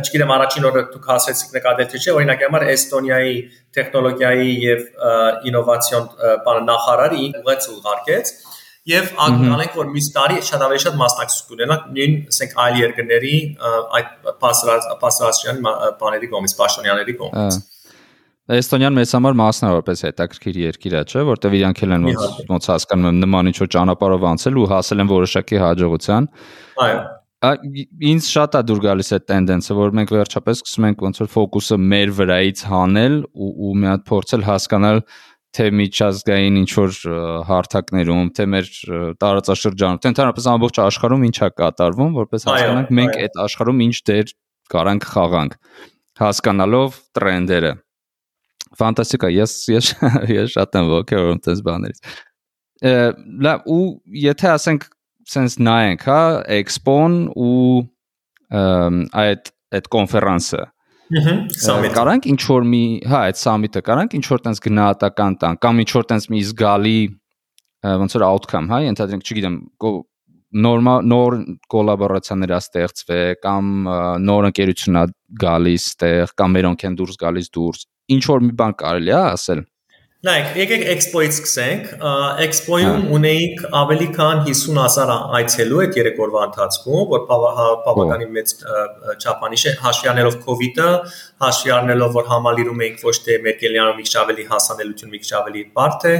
[0.00, 3.36] չգիտեմ առաջին օրը դուք հասեցիք նկատել թե չէ, օրինակ համար Էստոնիայի
[3.76, 4.86] տեխնոլոգիայի եւ
[5.50, 6.08] ինովացիոն
[6.46, 8.32] բանը նախարարը ինքնից ուղարկեց
[8.86, 13.32] Եվ ակնկալենք, որ մյուս տարի շատ ավելի շատ մասնակցություն կունենանք նույն, ասենք, այլ երկրների
[13.98, 14.12] այդ
[15.02, 15.58] պասարացիան
[16.02, 17.58] բաների կողմից, պաշտոնյաների կողմից։
[18.56, 23.08] Էստոնիան մեծ համար մասնավորապես հետաքրքիր երկիր է, չէ, որտեղ իրանք էլ են ոնց ոնց հասկանում
[23.10, 26.28] եմ նման ինչ որ ճանապարհով անցել ու հասել են որոշակի հաջողության։
[26.86, 27.00] Այո
[27.44, 31.76] ինձ շատ է դուր գալիս այդ տենդենսը, որ մենք վերջապես սկսում ենք ոնց որ ֆոկուսը
[31.92, 35.02] մեր վրայից հանել ու ու մի հատ փորձել հասկանալ
[35.56, 36.96] թե միջազգային ինչ որ
[37.48, 38.68] հարթակներում, թե մեր
[39.22, 44.32] տարածաշրջանում, թե ընդհանրապես ամբողջ աշխարհում ինչա կատարվում, որպես հասկանանք մենք այդ աշխարհում ինչ դեր
[44.76, 45.56] կարանք խաղանք,
[46.20, 47.72] հասկանալով տրենդերը։
[48.76, 49.90] Ֆանտաստիկա, ես ես
[50.36, 52.14] ես շատ եմ ոգևորում դες բաներից։
[53.46, 53.84] Լավ, ու
[54.26, 54.88] եթե ասենք
[55.26, 56.22] sense նայենք, հա,
[56.60, 57.86] Expo-ն ու
[58.52, 60.62] այդ այդ կոնֆերանսը
[61.06, 65.82] Summit Կարանք ինչ որ մի, հա, այդ summit-ը կարանք ինչ որ տենց գնահատական տան կամ
[65.84, 66.98] ինչ որ տենց մի զգալի
[67.86, 69.58] ոնց որ outcome, հա, ենթադրենք, չգիտեմ,
[70.56, 71.36] նոր նոր
[71.72, 73.70] կոլաբորացիաներ ա ստեղծվել կամ
[74.26, 75.04] նոր ընկերություն ա
[75.42, 77.82] գալիս տեղ կամ մերոնք են դուրս գալիս դուրս
[78.16, 79.62] ինչ որ մի բան կարելի է ասել
[80.24, 81.88] Նայեք, եկեք Expo-ից սկսենք։
[82.40, 88.54] Expo-ում ունեինք ավելի քան 50000 այցելու այդ 3 օրվա ընթացքում, որ բավականին մեծ
[89.20, 90.88] չափանիշ է հաշվի առնելով COVID-ը,
[91.44, 95.62] հաշվի առնելով որ համալիրում էինք ոչ թե Մերկելյանով մի քիչ ավելի հասանելիություն, մի քիչ ավելի
[95.76, 96.14] բարդ է,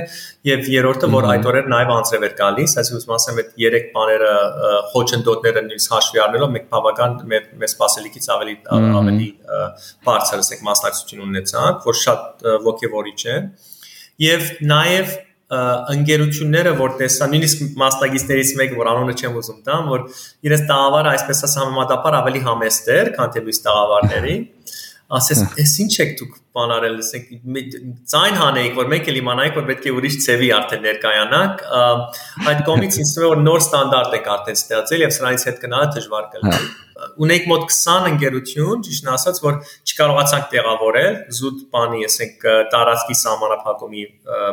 [0.52, 4.30] եւ երրորդը որ այդ օրեր նաեւ անձրև էր գալիս, այսինքն ուզում ասեմ այդ 3 բաները
[4.92, 9.28] խոչընդոտները նույնիսկ հաշվի առնելով մենք բավական մեր սպասելիքից ավելի ավելի
[10.06, 13.36] բարձր ասենք մասնակցություն ունեցանք, որ շատ ողջևորիչ է։
[14.26, 15.14] Եվ նաև
[15.46, 20.06] ընկերությունները, որ տեսան, նույնիսկ մասնագետներից մեկը, որ անունը չեմ ուզում տամ, որ
[20.48, 24.34] իրենց տաղավարը այսպես ասած համեմատաբար ավելի համեստ էր, քան թե մյուս տաղավարների
[25.06, 27.28] ասես էս ինչ եք դուք բան արել ասենք
[28.10, 31.62] ցայն հանեիք որ մենք էլ իմանայինք որ պետք է ուրիշ ծևի արդեն ներկայանանք
[32.50, 35.88] այդ կողմից ինձ թվում է որ նոր ստանդարտ եք արդեն ստեղծել եւ սրանից հետ գնալը
[35.96, 36.66] դժվար կլինի
[37.26, 44.06] ունենք մոտ 20 ընկերություն ճիշտ ասած որ չկարողացանք տեղավորել զուտ բանի ասենք տարածքի սահմանափակումի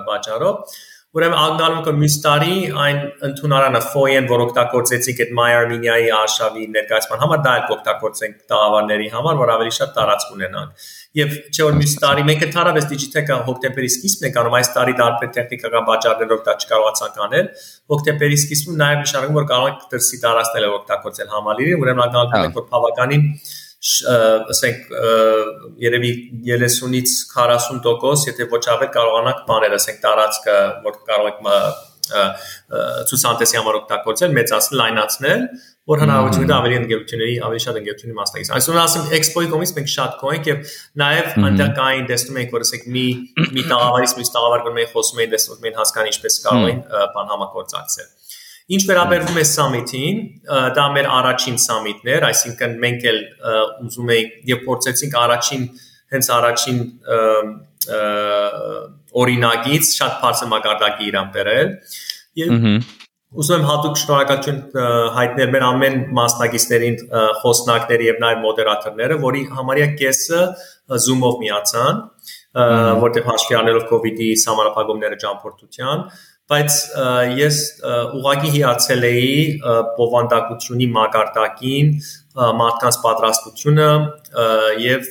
[0.10, 0.82] պատճառով
[1.14, 7.22] Ուրեմն անգալում կը մյուս տարի այն ընդունարանը ֆոյեն, որ օգտագործեցինք այդ My Armenia-ի արշավի ներկայացման
[7.22, 10.88] համար, դա էլ կօգտագործենք տաղավարների համար, որ ավելի շատ տարածք ունենանք։
[11.22, 15.34] Եվ չէ որ մյուս տարի մենք ընդհանրապես Digitech-ը հոկտեմբերի սկիզբն ենք անում, այս տարի դարբեր
[15.38, 17.52] տեխնիկական բաժարներով դա չկարողացանք անել։
[17.94, 22.68] Հոկտեմբերի սկիզբում նաև նշանակում որ կարող ենք դրսի տարածքները օգտագործել համալիրին, ուրեմն անգալում ենք որ
[22.74, 23.30] բավականին
[23.84, 24.92] ասենք
[25.84, 26.12] երևի
[26.48, 31.42] 30-ից 40%, եթե ոչ ավել կարողանանք բաներ, ասենք տարածքը, որ կարող եք
[32.12, 35.44] ցուցանտեսի համար օգտագործել, մեծացնել, լայնացնել,
[35.92, 40.18] որ հնարավորություն դա ավելի ընկերությունների, ավելի շատ ընկերությունների մասնակից։ Այսօր ասեմ Expo-ի կողմից մենք շատ
[40.24, 43.06] կոենք եւ նաեւ այնտեղ կային տեսնում ենք, որ ասենք մի
[43.56, 46.84] մի տաղավարից մյուս տաղավար գնում ենք խոսում ենք, տեսնում ենք հասկան ինչպես կարող են
[47.16, 48.12] բան համագործակցել։
[48.72, 50.20] Ինչ վերաբերվում է summit-ին,
[50.78, 53.20] դա մեր առաջին summit-ն էր, այսինքն մենք էլ
[53.90, 55.66] ուզում էինք եւ փորձեցինք առաջին
[56.14, 56.82] հենց առաջին
[59.24, 61.74] օրինագից շատ բարձր մակարդակի իրան բերել
[62.44, 62.54] եւ
[63.34, 64.58] ուզում եմ հատուկ շնորհակալություն
[65.18, 66.98] հայտնել մեր ամեն մասնակիցներին,
[67.42, 70.42] խոսնակների եւ նաեւ մոդերատորները, որի համարյա կեսը
[71.06, 72.02] Zoom-ով միացան,
[73.02, 76.06] որտեղ հաշվի առնելով COVID-ի համարապագումները ճամփորդության
[76.52, 76.78] բայց
[77.40, 77.60] ես
[78.20, 79.36] ուղակի հիացել էի
[79.98, 81.92] բովանդակությունի մակարդակին
[82.60, 83.88] մարդկանց պատրաստությունը
[84.84, 85.08] եւ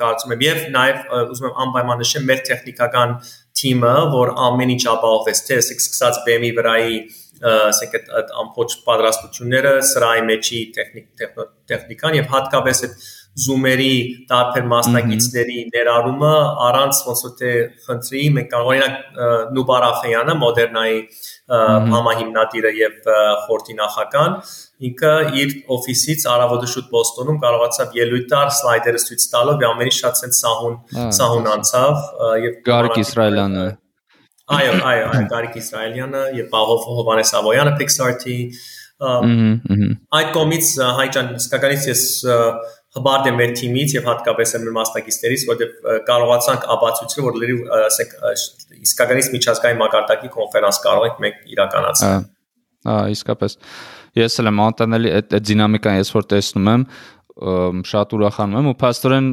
[0.00, 3.14] կարծում եմ եւ նաեւ ուզում եմ անպայման նշեմ մեր տեխնիկական
[3.62, 6.96] թիմը որ ամեն ինչ ապահովեց թե սկսած բեմի վրայի
[7.42, 11.26] ասենք այդ ամբողջ պատրաստությունները սրայի մեջի տեխնիկ
[11.72, 12.96] տեխնիկան եւ հատկապես այդ
[13.42, 13.92] Zoom-երի
[14.28, 16.32] տարբեր մասնակիցների ներառումը
[16.66, 17.52] առանց ոնց որ թե
[17.86, 18.98] խնդրի մենք կարող օրինակ
[19.56, 20.98] Նուբար Աֆեյանը մոդեռնայի
[21.94, 23.10] համահիմնադիրը եւ
[23.46, 24.36] խորտի նախական
[24.92, 30.22] ինքը իր օֆիսից արավոտը շուտ Բոստոնում կարողացավ ելույթ տալ սլայդերը ցույց տալով եւ ամենից շատ
[30.22, 30.76] sense սահուն
[31.20, 32.04] սահուն անցավ
[32.44, 33.66] եւ Գարիկ Իսրայելյանը
[34.52, 38.36] Այո, այո, այո, Գարիկ Իսրայելյանը եւ Պահով Հովանես Ավոյանը Pixar-ի
[39.02, 42.02] այդ կոմից հայճան իսկականից ես
[42.92, 48.12] հբարդ եմ մեր թիմից եւ հատկապես մեր մասնակիցներից, որտեղ կարողացանք ապացուցել, որ լրիվ, ասենք,
[48.84, 52.26] իսկականից միջազգային մակարդակի կոնֆերանս կարող ենք մենք իրականացնել։
[52.92, 53.56] Ահա, իսկապես։
[54.20, 56.86] Ես էլ եմ անտանելի այդ դինամիկան ես որ տեսնում եմ,
[57.88, 59.28] շատ ուրախանում եմ ու փաստորեն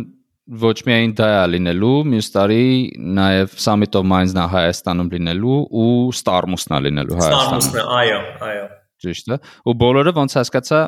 [0.50, 2.64] ոչ միայն դա է լինելու, մյուս տարի
[3.18, 8.66] նաև Summit of Minds-ն է Հայաստանում լինելու ու Starmus-ն է լինելու Հայաստանում։ Starmus-ն, այո, այո։
[9.06, 9.38] Ճիշտ է։
[9.70, 10.82] Ու բոլորը ոնց հասկացա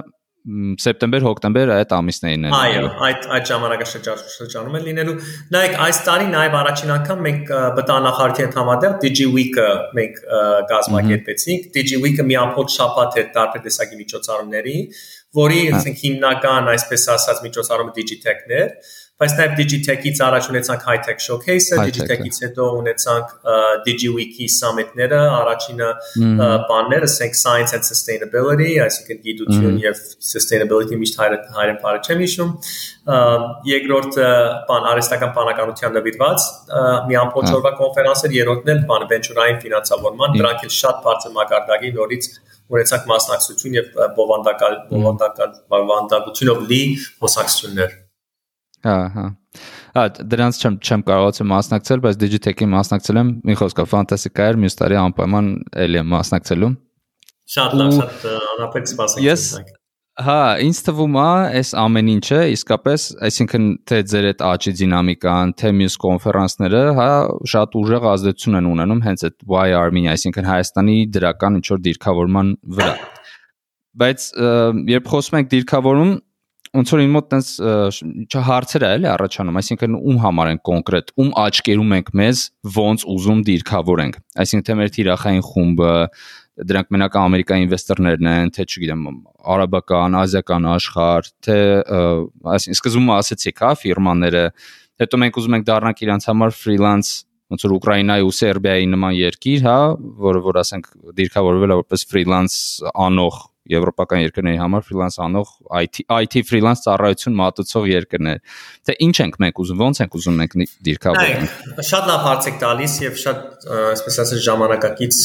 [0.82, 5.14] սեպտեմբեր, հոկտեմբեր այդ ամիսներին են։ Այո, այդ այդ ժամանակաշրջանում են լինելու։
[5.54, 9.68] Նայեք, այս տարի նաև առաջին անգամ մենք բտանախարարքի հետ համատեղ DigiWeek-ը
[10.00, 10.18] մենք
[10.72, 14.76] կազմակերպեցինք։ DigiWeek-ը մի ամբողջ շաբաթ է տարբեր տեսակի միջոցառումների,
[15.42, 18.74] որի ասենք հիմնական, այսպես ասած, միջոցառումը Digitech-ն էր
[19.22, 23.34] բայց նաև Digitech-ից առաջ ունեցանք High-Tech Showcase-ը, Digitech-ից հետո ունեցանք
[23.86, 25.90] DigiWiki Summit-ները, առաջինը
[26.72, 32.54] բանները, ասենք Science and Sustainability, այսինքն գիտություն եւ sustainability միշտ հայրեն բարը չեմ հիշում։
[33.72, 34.28] Երկրորդը
[34.72, 36.50] բան արհեստական բանականության նվիրված
[37.12, 41.94] մի ամբողջ օրվա կոնֆերանս էր, երրորդն էլ բան venture-ային ֆինանսավորման, դրանք էլ շատ բարձր մակարդակի
[41.98, 42.30] նորից
[42.72, 46.86] ունեցանք մասնակցություն եւ բովանդակալ բովանդակալ բովանդակությունով լի
[47.20, 48.00] խոսակցություններ։
[48.86, 49.26] Հա, հա։
[49.98, 54.80] Հա, դրանց չեմ չեմ կարողացել մասնակցել, բայց Digitech-ի մասնակցել եմ։ Մի խոսքով ֆանտաստիկա էր, մյուս
[54.80, 55.52] տարի անպայման
[55.86, 56.72] էլի եմ մասնակցելու։
[57.52, 59.46] Շատ լավ, շատ անապետ սպասենք։ Ես
[60.22, 65.72] Հա, ինձ թվում է, այս ամեն ինչը իսկապես, այսինքն թե ձեր այդ աճի դինամիկան, թե
[65.78, 67.08] մյուս կոնֆերանսները, հա,
[67.54, 72.52] շատ ուժեղ ազդեցություն են ունենում հենց այդ Y Army, այսինքն Հայաստանի դրական ինչ որ դիրքավորման
[72.76, 72.94] վրա։
[74.02, 74.28] բայց
[74.92, 76.12] երբ խոսում ենք դիրքավորում
[76.72, 77.48] ոնց որ իմ մոտ տես
[78.32, 82.44] չհարցեր է էլի առաջանում, այսինքն ում համար են կոնկրետ, ում աչքերում ենք մեզ
[82.78, 85.96] ոնց ուզում դիրքավորենք։ Այսինքն թե մեր թիրախային խումբը,
[86.72, 89.04] դրանք մենակ ամերիկայի ինվեստորներն են, թե չգիտեմ,
[89.52, 91.58] արաբական, ազիական աշխարհ, թե
[92.56, 94.46] այսինքն սկզբում ասացիք, հա, ֆիրմաները,
[95.02, 97.12] հետո մենք ուզում ենք դառնանք իրանց համար ֆրիլանս
[97.52, 99.80] ոնց որ Ուկրաինայի ու Սերբիայի նման երկիր, հա,
[100.24, 100.86] որը որ ասենք
[101.18, 102.54] դիրքավորվել է որպես ֆրիլանս
[102.96, 108.42] անող եվրոպական երկրների համար ֆրիլանս անող IT IT ֆրիլանս ծառայություն մատուցող երկրներ։
[108.90, 112.98] Թե ինչ ենք մենք ուզում, ոնց ենք ուզում մենք դիրքավորենք։ Շատ լավ հարց եք տալիս
[113.06, 115.22] եւ շատ այսպես ասած ժամանակակից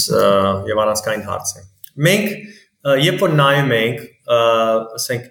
[0.68, 1.66] եւ առանցքային հարց է։
[2.06, 2.30] Մենք
[3.06, 4.02] երբ որ նայում ենք,
[4.96, 5.24] ասենք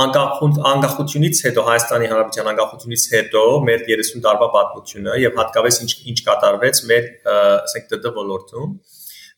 [0.00, 6.18] անկախ անկախությունից հետո Հայաստանի Հանրապետության անկախությունից հետո մեր 30 տարվա պատմությունը եւ հատկապես ինչ ինչ
[6.26, 8.74] կատարվեց մեր ասենք ՏՏ ոլորտում,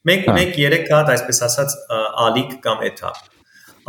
[0.09, 1.75] Մենք հա։ ունենք 3 հատ այսպես ասած
[2.29, 3.27] ալիք կամ էթապ։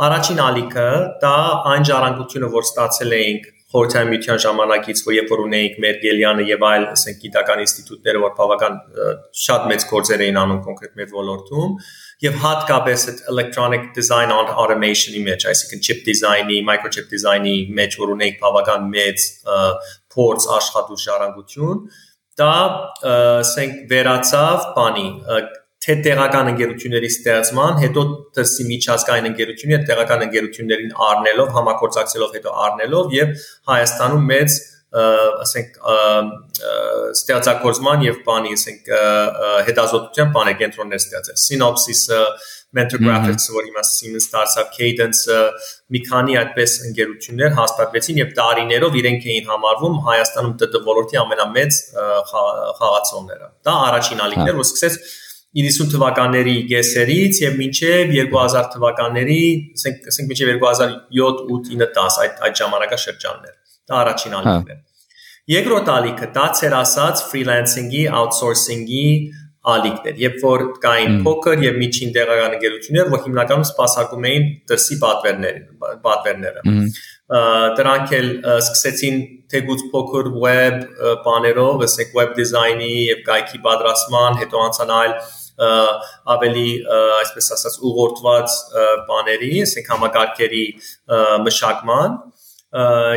[0.00, 0.90] Առաջին ալիքը
[1.22, 1.36] դա
[1.70, 6.64] այն ժառանգությունը, որ ստացել էինք խորհրդային միության ժամանակից, որ երբ որ ունեինք մեր Գելյանը եւ
[6.66, 8.78] այլ, ասենք, գիտական ինստիտուտները, որ բավական
[9.42, 11.76] շատ մեծ գործեր էին անում կոնկրետ մեր ոլորտում,
[12.26, 18.14] եւ հատկապես այդ electronic design and automation-ի մեջ, այսինքն chip design-ի, microchip design-ի մեջ, որ
[18.16, 19.30] ունեինք բավական մեծ
[20.16, 21.86] փորձ աշխատուժ ժառանգություն,
[22.40, 22.52] դա
[23.14, 25.08] ասենք վերացավ բանի
[25.80, 28.02] թե տեղական ընկերությունների ստեղծման, հետո
[28.36, 33.32] դրսի միջազգային ընկերությունների հետ տեղական ընկերություններին առնելով, համագործակցելով հետո առնելով եւ
[33.70, 34.58] Հայաստանում մեծ
[34.90, 35.76] ասենք
[37.14, 38.88] ստեղծագործման եւ բանի, ասենք
[39.68, 42.18] հետազոտության բանը կենտրոններ ստեղծել։ Synopsys-ը,
[42.74, 45.38] Mentor Graphics-ը, որ հիմա Siemens դարձավ, Cadence-ը,
[45.94, 51.80] մի քանի այդպես ընկերություններ հաստատվեցին եւ տարիներով իրենք էին համարվում Հայաստանում ՏՏ ոլորտի ամենամեծ
[52.30, 55.02] խաղացողները։ Դա առաջին ալիքն էր, որ սկսեց
[55.58, 59.40] 90 թվականների կեսերից եւ մինչեւ 2000 թվականների,
[59.74, 63.56] ասենք, ասենք մինչեւ 2007, 8, 9, 10 այդ այդ ժամանակաշրջաններ։
[63.90, 64.78] Դա առաջին ալիքն է։
[65.50, 69.06] Երկրորդ ալիքը դա ցեր ասած ֆրիլանսինգի, աութսորսինգի
[69.70, 75.66] ալիքներ, երբ որ կային փոքր եւ միջին տեղական ընկերություններ, որ հիմնականում սպասարկում էին դրսի պատվերներին,
[76.06, 76.62] պատվերները։
[77.80, 79.18] Դրանք էլ սկսեցին
[79.52, 80.78] թեգուց փոքր web
[81.26, 85.14] բաներով, ասենք web design-ի եւ կայքի պատրաստման, հետո անցան այլ
[85.60, 86.68] ավելի
[87.20, 88.58] այսպես ասած ուղղորդված
[89.10, 90.64] բաների, ասենք համակարգերի
[91.46, 92.18] մշակման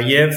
[0.09, 0.33] եւ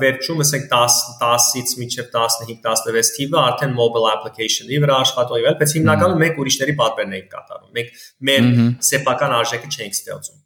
[0.00, 5.74] վերջում ասենք 10 10-ից մինչեւ 15 16 թիվը արդեն mobile application-ի վրա աշխատող եղել, բայց
[5.76, 8.48] հիմնականում մենք ուրիշների պատվերներ ենք կատարում։ Մենք մեր
[8.88, 10.42] սեփական արժեքը չենք ստեղծում։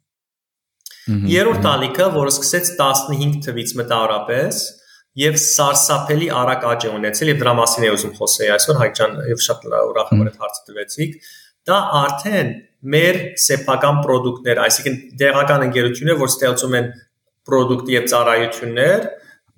[1.31, 4.59] Երրորդ ալիքը, որը սկսեց 15 թվից մտավորապես,
[5.19, 9.15] եւ սարսափելի արագ աճ է ունեցել եւ դրա մասին եմ ուզում խոսեի այսօր Հայկ ջան
[9.31, 11.17] եւ շատ ուրախ եմ որ այդ հարցը տվեցիք
[11.71, 12.53] դա արդեն
[12.95, 16.87] մեր սեփական ապրանքներ այսինքն դեղական ընկերություններ որ ստեղծում են
[17.51, 19.09] ապրանք եւ ծառայություններ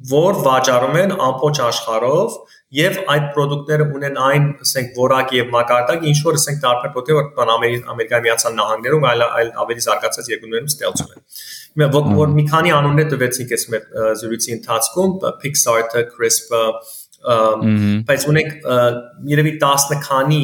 [0.10, 2.38] որ վաճառում են ամբողջ աշխարհով
[2.74, 7.52] եւ այդ ապրանքները ունեն այն, ասենք, որակ եւ մակարդակ, ինչ որ ասենք տարբեր ապրանքներ, որ
[7.94, 11.24] Ամերիկայի Միացյալ Նահանգներում այլ այլ ավելի զարգացած երկրներում ստեղծում են։
[11.74, 13.86] Որ որ մի քանի անուններ տվեցինք այս մեր
[14.20, 16.62] զրույցի ընթացքում, Pixar-ը, Crisp-ը,
[18.10, 18.68] բայց ունենք
[19.32, 20.44] երևի 10 քանի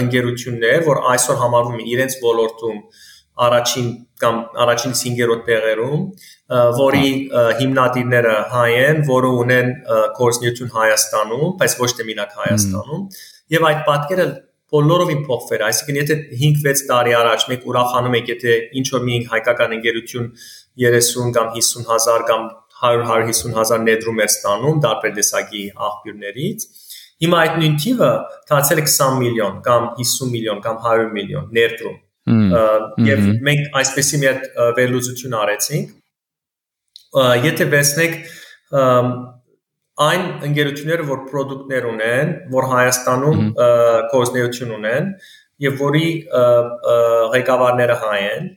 [0.00, 2.78] ընկերություններ, որ այսօր համարվում են իրենց ոլորտում
[3.46, 3.88] առաջին
[4.22, 6.04] կամ առաջին 5-րդ տեղերում,
[6.78, 7.08] որի
[7.60, 9.72] հիմնադիրները հայ են, որը ունեն
[10.16, 13.02] կորսնյություն Հայաստանում, բայց ոչ թե մինակ Հայաստանում,
[13.56, 14.26] եւ այդ պատկերը
[14.74, 19.18] բոլորովին փոխվել է, այսինքն եթե 5-6 տարի առաջ մենք ուրախանում ենք, եթե ինչ որ մի
[19.32, 20.30] հայկական ընկերություն
[20.86, 22.48] 30 կամ 50 հազար կամ
[22.80, 26.66] 100-150 հազար ներդրում էր ստանում տարբեր տեսակի աղբյուրներից,
[27.26, 28.10] հիմա այդ նույն թիվը
[28.50, 34.26] դարձել է 20 միլիոն կամ 50 միլիոն կամ 100 միլիոն ներդրում Եվ մենք այսպեսի մի
[34.26, 35.90] հատ վերլուծություն արեցինք։
[37.46, 38.16] Եթե վերցնեք
[39.96, 43.42] այն ընկերությունները, որ ապրանքներ ունեն, որ Հայաստանում
[44.12, 45.10] կորզնեություն ունեն
[45.64, 46.08] եւ որի
[47.32, 48.48] ղեկավարները հայ են,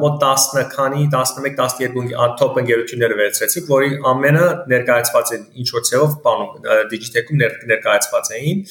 [0.00, 6.14] մոտ 10 քանի 11 12 top ընկերությունները վերցրեցիք, որի ամենը ներկայացված են ինչ որ ցեվով
[6.26, 7.42] բանում դիջիտեկում
[7.72, 8.62] ներկայացված էին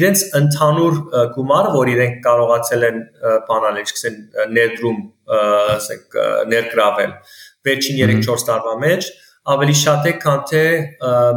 [0.00, 0.98] իրենց ընդհանուր
[1.36, 2.98] գումարը, որ իրենք կարողացել են
[3.50, 4.18] բանալ, այսինքն
[4.56, 5.00] ներդրում,
[5.36, 6.18] ասենք
[6.54, 7.14] ներգրավել
[7.68, 9.10] վերջին 3-4 տարվա մեջ
[9.48, 10.62] ավելի շատ է, քան թե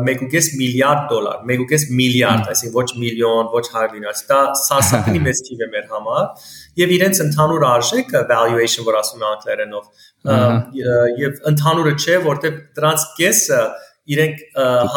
[0.04, 5.64] 1.5 միլիարդ դոլար, 1.5 միլիարդ, այսինքն ոչ միլիոն, ոչ 100 դինար, դա սարսափելի մեծ թիվ
[5.64, 6.28] է մեր համար,
[6.84, 9.88] եւ իրենց ընդհանուր արժեքը valuation, որ ասում են անգլերենով,
[11.24, 13.64] եւ ընդհանուրը չէ, որտեղ դրանց կեսը
[14.14, 14.40] իրենք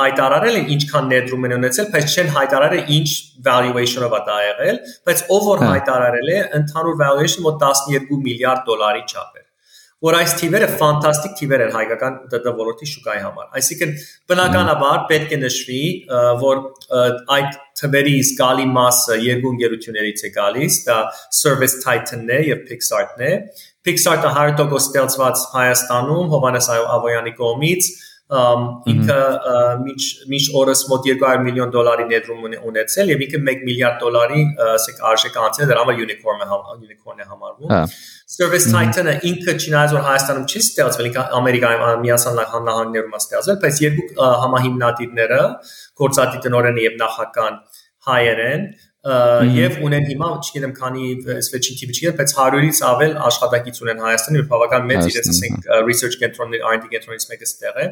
[0.00, 3.10] հայտարարել են ինչքան ներդրում են ունեցել, բայց չեն հայտարարել ինչ
[3.46, 9.06] valuation-ով է դա եղել, բայց ով որ հայտարարել է, ընդհանուր valuation մոտ 12 միլիարդ դոլարի
[9.06, 9.45] չափ է
[10.04, 13.94] որ այս թիվերը ֆանտաստիկ թիվեր են հայկական ՏՏ ոլորտի շուկայի համար։ Այսինքն
[14.32, 15.80] բնականաբար պետք է նշվի,
[16.42, 16.60] որ
[17.36, 20.98] այդ թվերի զգալի մասը երկու ընկերություններից է գալիս, դա
[21.40, 23.32] Service Titan-ն է եւ Pixart-ն է։
[23.88, 27.90] Pixart-ը 100% ստեղծված Հայաստանում Հովանես Ավոյանի կողմից
[28.26, 29.18] ինքը
[29.84, 35.02] միջ միջ օրս մոտ 200 միլիոն դոլարի ներդրում ունեցել եւ ինքը 1 միլիարդ դոլարի ասեք
[35.10, 37.82] արժեք անցել դրա համար unicorn է unicorn է համարվում հա
[38.26, 43.78] Service Titan-ը ինքը չնայած որ Հայաստանում չի ստեղծվել, ինքը Ամերիկայում Միացյալ Նահանգներում է ստեղծվել, բայց
[43.84, 45.38] երկու համահիմնադիրները
[46.02, 47.60] գործադի տնօրենը եւ նախական
[48.10, 48.66] հայեր են
[49.06, 54.48] եւ ունեն հիմա չգիտեմ քանի վերջին թիվը չգիտեմ բայց 100-ից ավել աշխատակից ունեն Հայաստանում եւ
[54.52, 57.86] բավական մեծ իրենց ասենք research կենտրոններ R&D կենտրոնից մեկը ստեղ է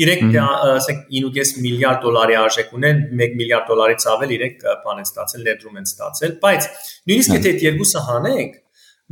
[0.00, 5.46] իրենք ասենք 9.5 միլիարդ դոլարի արժեք ունեն 1 միլիարդ դոլարից ավել իրենք բան են ստացել
[5.50, 6.68] ներդրում են ստացել բայց
[7.10, 8.54] նույնիսկ եթե այդ երկուսը հանենք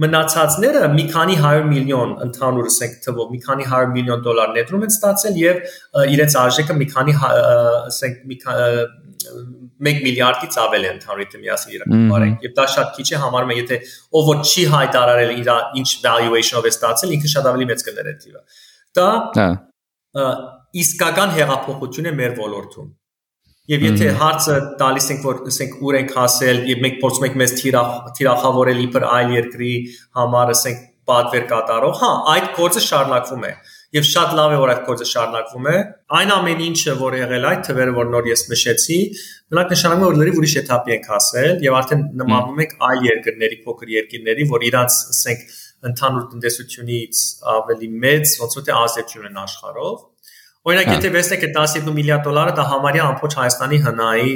[0.03, 4.93] մնացածները մի քանի 100 միլիոն ընդհանուր ասենք թվով մի քանի 100 միլիոն դոլար ներդրում են
[4.95, 5.61] ստացել եւ
[6.15, 12.67] իրենց արժեքը մի քանի ասենք մի 1 միլիարդից ավել է ընդհանուր միասին իրականորեն եւ դա
[12.75, 13.79] շատ քիչ է համարում եմ եթե
[14.19, 15.51] ով որ չի հայտարարել իր
[15.83, 18.43] ինչ valuation-ով է ստացել ինքը շատ ավելի մեծ կներ է դիվը
[18.99, 19.49] դա հա
[20.83, 22.89] իսկական հեղափոխություն է մեր ոլորտում
[23.69, 27.51] Եվ եթե հարցը տալիս ենք, որ ասենք ուր ենք հասել եւ մենք փորձում ենք մեզ
[28.19, 29.73] թիրախավորել իբր այլ երկրի
[30.19, 33.53] համար, ասենք պատվեր կատարող, հա, այդ գործը շարունակվում է։
[33.97, 35.77] Եվ շատ լավ է, որ այդ գործը շարունակվում է։
[36.19, 38.99] Այն ամեն ինչը, որ եղել այդ թվերը, որ նոր ես նշեցի,
[39.53, 43.59] նրանք նշանակում է, որ լրիվ ուրիշ etap-ի ենք հասել եւ արդեն նմանվում ենք այլ երկրների,
[43.65, 45.49] փոքր երկրների, որ իրանց ասենք
[45.89, 49.99] ընդհանուր տնտեսությունից ավելի մեծ ոնց որ թե ազդեցություն են աշխարհով
[50.69, 54.33] Օրինակ, եթե վերցնեք այդ 12 միլիարդ դոլարը, դա համարյա ամբողջ Հայաստանի հնայի,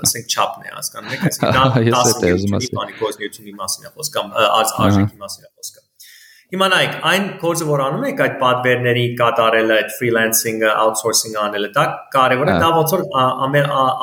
[0.00, 1.66] ասենք, չափն է, հասկանում եք, այսինքն դա
[2.30, 5.86] 10 միլիոնի գոզնիությունի մասին է խոսքը, կամ արժեքի մասին է խոսքը։
[6.50, 11.84] Հիմա նայեք, այն գործը, որ անում եք այդ պատվերների կատարելը, այդ freelancing-ը, outsourcing-ը անելը, դա
[12.16, 13.04] կարևոր է, դա ոնց որ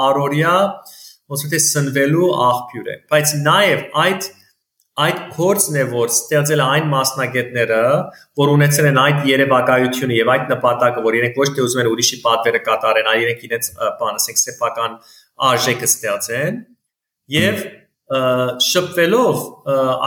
[0.08, 0.54] առօրյա
[1.28, 4.30] ոնց որ թե սնվելու աղբյուր է, բայց նաև այդ
[4.98, 7.82] այդ կորցն է որ ստեղծել այն մասնագետները,
[8.42, 12.18] որ ունեցել են այդ երևակայությունը եւ այդ նպատակը, որ իրենք ոչ թե ուզում են ուրիշի
[12.24, 13.70] պատվերը կատարեն, այլ իրենք իրենց
[14.00, 14.98] բան, ասենք, սեփական
[15.52, 16.58] արժեքը ստեղծեն
[17.38, 17.62] եւ
[18.08, 19.40] շփվելով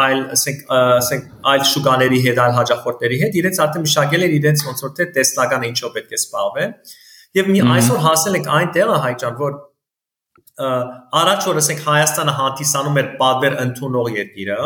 [0.01, 4.85] այլ ասենք ասենք այլ շուկաների հետ, այլ հաջախորդների հետ, իրենց արդեն մշակել են իրենց ոնց
[4.87, 6.73] որ թե տեսլականը ինչով պետք է սպառվեն։
[7.41, 9.59] Եվ մի այսօր հասել ենք այն տեղը հայճան, որ
[10.61, 14.61] առաջ որ ասենք Հայաստանը հանդիսանում էր պատվեր ընդունող երկիրը,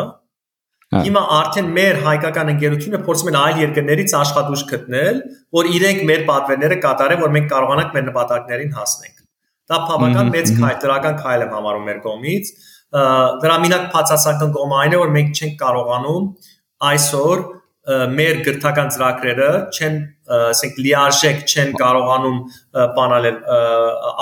[0.93, 5.17] Հիմա արդեն մեր հայկական ընկերությունը փորձում են այլ երկրներից աշխատուժ գտնել,
[5.57, 9.23] որ իրենք մեր պատվերները կատարեն, որ մենք կարողանանք մեր նպատակներին հասնենք։
[9.65, 12.51] Դա բավական մեծ քայլ, դրական քայլ եմ համարում մեր կողմից։
[13.43, 16.27] Դրա մինակ բացասական կողմը այն է, որ մենք չենք կարողանում
[16.91, 17.43] այսօր
[18.15, 22.37] մեր գրթական ծրագրերը չեն ասենք լիարժեք չեն կարողանում
[22.97, 23.37] բանալել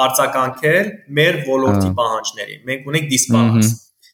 [0.04, 0.90] արձագանքել
[1.20, 3.72] մեր ոլորտի պահանջներին։ Մենք ունենք դիսբալանս։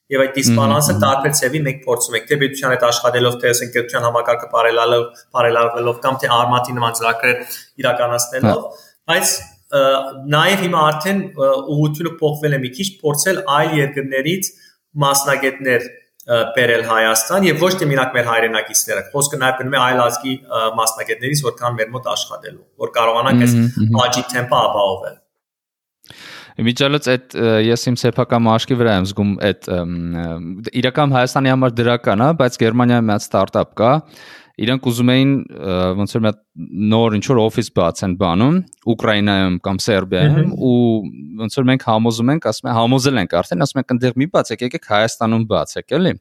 [0.09, 4.05] Եվ այդ դիսբալանսը տարբեր ցևի մենք փորձում ենք թե պետության հետ աշխատելով, թե ասենք պետության
[4.07, 5.03] համակարգը բարելալով,
[5.37, 7.43] բարելավելով կամ թե արմատի նման ծրագրեր
[7.83, 8.63] իրականացնելով,
[9.09, 9.33] բայց
[10.33, 14.49] նաև հիմա արդեն ուղղությունը փոխվել է մի քիչ, փորձել այլ երկրներից
[15.03, 15.85] մասնագետներ
[16.30, 20.34] բերել Հայաստան եւ ոչ թե մենակ մեր հայրենակիցները։ Խոսքը նաեւ գնում է այլ ազգի
[20.80, 23.55] մասնագետներից, որ կան մեր մոտ աշխատելու, որ կարողանանք այս
[24.03, 25.17] աճի տեմպը ապահովել։
[26.59, 29.69] Միջալից այդ ես իմ սեփական մաշկի վրա եմ զգում այդ
[30.82, 33.91] իրական Հայաստանի համար դրական է, բայց Գերմանիայի մի հատ ստարտափ կա,
[34.66, 35.32] իրանք ուզում էին
[35.99, 36.32] ոնց որ մի
[36.91, 38.55] նոր ինչ որ օֆիս բացեն բանում
[38.89, 40.76] Ուկրաինայում կամ Սերբիայում ու
[41.39, 44.64] ոնց որ մենք համոզում ենք, ասում են համոզել ենք արդեն, ասում ենք այնտեղ մի բացեք,
[44.66, 46.14] եկեք Հայաստանում բացեք, էլի։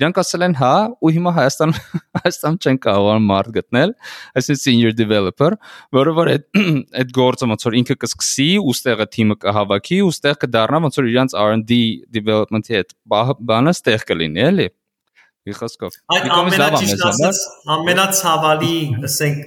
[0.00, 1.74] Իրանք ասել են հա, ու հիմա Հայաստան
[2.18, 3.94] Հայաստան չեն կարողանում մարդ գտնել,
[4.40, 5.50] այսինքն senior developer,
[5.98, 6.46] որը որ այդ
[7.02, 11.80] այդ գործը ոնց որ ինքը կսկսի, ուստեղը թիմը կհավաքի, ուստեղ կդառնա ոնց որ իրանք R&D
[12.16, 12.96] development-ի հետ
[13.52, 14.68] բանը ստեղ կլինի, էլի։
[15.42, 17.00] Մի խոսքով։ Այդ ամենաճիշտ
[17.74, 18.74] ամենացավալի,
[19.08, 19.40] ասենք,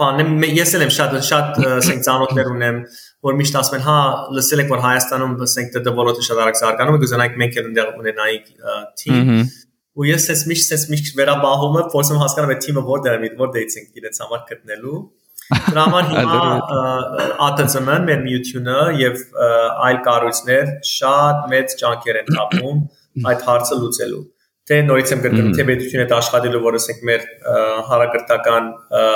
[0.00, 2.78] բանը ես էլ եմ շատ շատ ասենք ծանոթներ ունեմ,
[3.26, 3.96] որ միշտ ասում են, հա,
[4.38, 7.90] լսել եք որ Հայաստանում ասենք ՏՏ ոլորտը շատ արագ զարգանում է, գուզենայինք մենք էլ այնտեղ
[8.04, 8.52] ունենայինք
[9.02, 9.32] թիմ։
[10.00, 13.76] Ու ես ես միշտ ես միշտ վերաբահում եմ, փորձում հասկանալ այդ թիմը որտեղ է, որտեղից
[13.80, 15.00] ենք իրենց համար գտնելու։
[15.50, 16.40] Դրա համար հիմա
[17.58, 19.22] ԱՏՑՄ-ն, մեր միությունը եւ
[19.90, 22.80] այլ կառույցներ շատ մեծ ջանքեր են թափում
[23.30, 24.26] այդ հարցը լուծելու։
[24.70, 27.22] թե նորից եմ գրկում թե պետությունը դա աշխատելու որ ասենք մեր
[27.88, 28.66] հարագրտական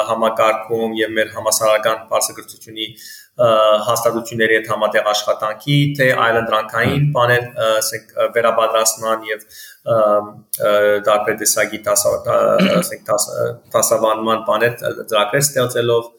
[0.09, 2.89] համակարգում եւ մեր համասարական բարձրգործությունի
[3.35, 9.47] հաստատությունների հետ համատեղ աշխատանքի, թե այլընտրանքային բաներ, ասենք վերաբադրաստման եւ
[11.09, 13.15] տարբեր տեսակի ասենք
[13.75, 16.13] տասավանման բաներ ծրագրեր ստեղծելով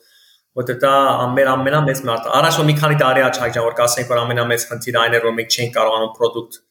[0.59, 0.93] որտեղ դա
[1.26, 5.17] ամեն ամենամեծ մարդ առաջ մի քանի տարի առաջ հայտնի որ կասենք որ ամենամեծ խնդիրը այն
[5.17, 6.61] էր որ մենք չենք կարողանում product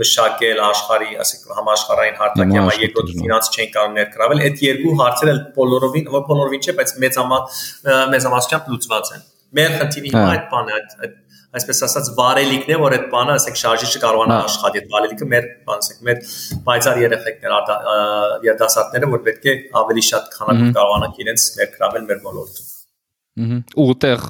[0.00, 6.08] մշակել աշխարհի, ասենք համաշխարհային հարթակի համար երկրորդ ֆինանս չեն կարող ներգրավել, այդ երկու հարցերը բոլորովին,
[6.16, 11.18] որ բոլորովին չէ, բայց մեծամասն մեծամասնությամբ լուծված են մեր խնդիրի հիմա այդ բանը այդ
[11.52, 16.06] այսպես ասած վարելիքն է որ այդ բանը ասենք շարժիչը կարողանա աշխատի այդ վարելիքը մեր ասենք
[16.08, 16.22] մեր
[16.68, 17.56] բայցար երեխեքներ
[18.46, 24.24] երիտասարդները որ պետք է ավելի շատ քանակով կարողանան իրենց ներգրավել մեր ոլորտում ու ուտեղ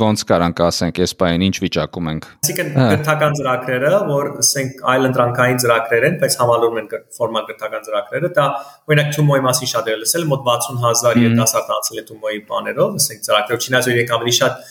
[0.00, 5.60] ոնց կարանք ասենք այս բային ինչ վիճակում ենք այսինքն գրթական ծրագրերը որ ասենք այլ ընտրանքային
[5.64, 8.46] ծրագրեր են բայց համալուրում են ֆորմալ գրթական ծրագրերը դա
[8.92, 13.66] օրինակ Թումոյի մասին շատ եմ լսել մոտ 60000 երիտասարդ անցել է Թումոյի բաներով ասենք ծրագրով
[13.66, 14.66] չնայած որ ավելի շատ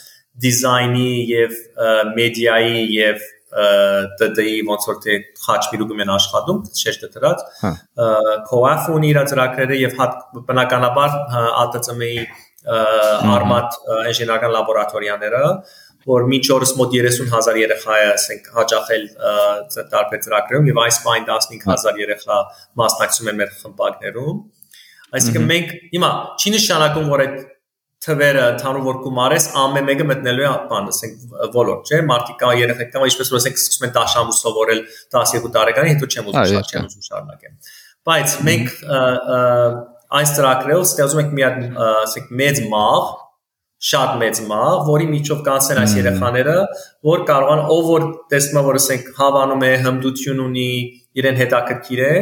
[0.45, 1.57] դիզայնի եւ
[2.15, 5.13] մեդիայի եւ ՏՏ-ի ոնց որ թե
[5.45, 7.43] խաչմիրուկում են աշխատում, շեշտը դրած։
[8.49, 9.95] Կոաֆ ունի իր ծրագրերը եւ
[10.49, 12.11] բնականաբար ԱՏՑՄ-ի
[12.65, 13.79] արմատ
[14.11, 15.41] ինժեներական լաբորատորիաները,
[16.05, 19.05] որ մինչ օրս մոտ 30000 երեխա է, ասենք, հաճախել
[19.93, 22.37] տարբեր ծրագրերում եւ այս պայն 15000 երեխա
[22.81, 24.39] մասնակցում են մեր խմբակներում։
[25.15, 26.11] Այսինքն մենք հիմա
[26.41, 27.37] չի նշանակում, որ այդ
[28.05, 31.23] թվերը ընդհանուր որ գումարես ամեն մեկը մտնելու է բան, ասենք
[31.55, 34.81] ոլորտ, չէ՞, մարդիկ կա երեխեք կա, ինչպես որ ասենք սկսում են դաշնամուր սովորել
[35.15, 37.57] 12 տարեկանի, հետո չեմ ուզում շատ չեմ ուզում շարունակեմ։
[38.05, 38.75] Բայց մենք
[40.19, 43.13] այս ծրագրերով ստեղծում ենք մի հատ ասենք մեծ մաղ
[43.85, 46.53] շատ մեծ մաղ, որի միջով կանցնեն այս երեխաները,
[47.05, 50.69] որ կարողան ով որ տեսնում է որ ասենք հավանում է հմդություն ունի,
[51.21, 52.13] իրեն հետաքրքիր է,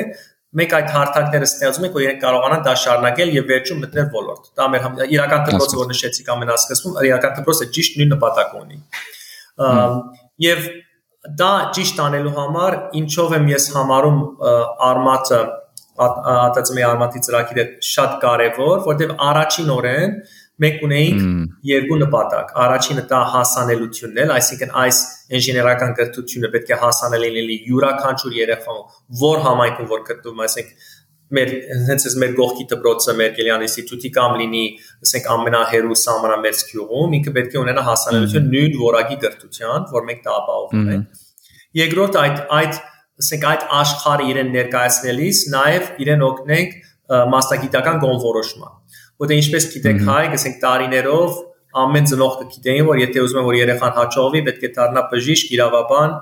[0.59, 4.67] մենք այդ հարթակները ստեղծում ենք, որ իրենք կարողանան դա շարունակել եւ վերջում մտնել ոլորտ։ Դա
[4.73, 8.77] մեր իրական դպրոցը, որ նշեցիք ամենասկզբում, իրական դպրոցը ճիշտ նույն նպատակ ունի։
[10.43, 10.67] Եվ
[11.39, 14.21] դա ճիշտ անելու համար ինչով եմ ես համարում
[14.91, 15.41] արմատը
[15.93, 20.15] ԱՏՑՄ-ի արմատի ծրագիրը շատ կարևոր, որտեղ առաջին օրեն
[20.63, 21.21] մենք ունեինք
[21.69, 24.99] երկու նպատակ։ Առաջինը դա հասանելությունն է, այսինքն այս
[25.37, 28.83] ինժեներական կրթությունը պետք է հասանելի լինի յուրաքանչյուր երեխան,
[29.23, 30.91] որ համայնքում որ գտնվում, այսինքն
[31.33, 31.51] մեր
[31.87, 34.63] հենց այս մեր գողքի դպրոցը մեր Գելյան ինստիտուտի կամ լինի,
[35.07, 40.35] ասենք ամենահերու սահմանամերձ գյուղում, ինքը պետք է ունենա հասանելիություն նույն որակի կրթության, որ մենք դա
[40.43, 41.23] ապահովում ենք։
[41.79, 42.81] Երկրորդ այդ այդ
[43.21, 46.77] ասենք այդ աշխարհը իրեն ներկայացնելիս նաև իրեն օգնենք
[47.33, 48.77] մասնագիտական գոնորոշման։
[49.23, 51.41] Որտեղ ինչպես գիտեք, հայ, ասենք տարիներով
[51.83, 56.15] ամեն ծնող կգիտեին, որ եթե ուզում են որ երեխան հաջողվի, պետք է դառնա բժիշկ, իրավաբան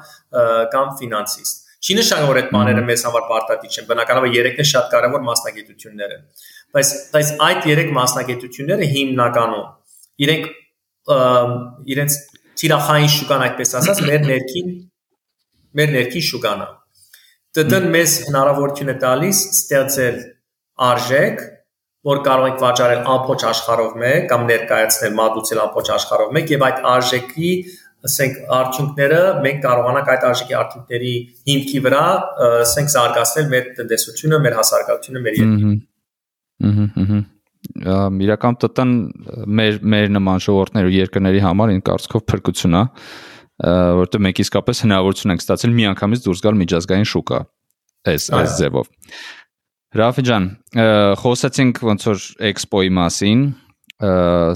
[0.75, 5.23] կամ ֆինանսիստ։ Չի նշանակում որ այդ բաները մեզ համար պարտադիր չեն։ Բնականաբար երեքն շատ կարևոր
[5.27, 6.25] մասնագիտություններ են։
[6.77, 9.65] Բայց բայց այդ երեք մասնագիտությունները հիմնականում
[10.21, 10.45] իրենք
[11.95, 12.19] իրենց
[12.61, 14.69] թիրախային շուկան այդպես ասած մեր ներքին
[15.81, 16.69] մեր ներքին շուկան է
[17.51, 20.19] ՏՏ-ն մեզ հնարավորություն է տալիս ստեղծել
[20.87, 21.41] արժեք,
[22.07, 26.79] որ կարող ենք վաճառել ամբողջ աշխարհով մեկ կամ ներկայացնել մատուցել ամբողջ աշխարհով մեկ եւ այդ
[26.91, 27.51] արժեքի
[28.07, 31.11] ասենք արդյունքները մենք կարողանանք այդ արժեքի արդյունքների
[31.51, 32.05] հիմքի վրա
[32.61, 35.75] ասենք զարգացնել մեր տնտեսությունը, մեր հասարակությունը, մեր երկիրը։
[36.71, 37.19] Ահա
[38.25, 38.95] իրական ՏՏ-ն
[39.59, 42.83] մեր մեր նման ժողովուրդներ ու երկրների համար ին կարծիքով փրկություն է
[43.61, 47.41] որովհետեւ մենք իսկապես հնարավորություն ենք ստացել միանգամից դուրս գալ միջազգային շուկա
[48.11, 48.87] այս այս ձևով
[50.01, 50.45] Ռաֆի ջան
[51.21, 53.43] խոսեցինք ոնց որ էքսպոյի մասին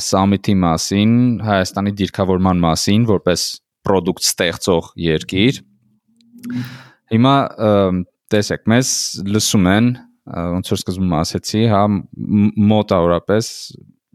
[0.06, 3.44] սամիթի մասին Հայաստանի դիրքավորման մասին որպես
[3.86, 5.60] product ստեղծող երկիր
[7.14, 7.36] հիմա
[8.34, 8.94] տեսեք մեզ
[9.36, 9.92] լսում են
[10.56, 11.84] ոնց որ սկզբում ասեցի հա
[12.72, 13.52] մոտավորապես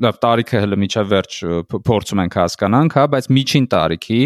[0.01, 1.39] լավ տարիքը հələ միջա վերջ
[1.87, 4.23] փորձում ենք հասկանանք հա բայց միջին տարիքի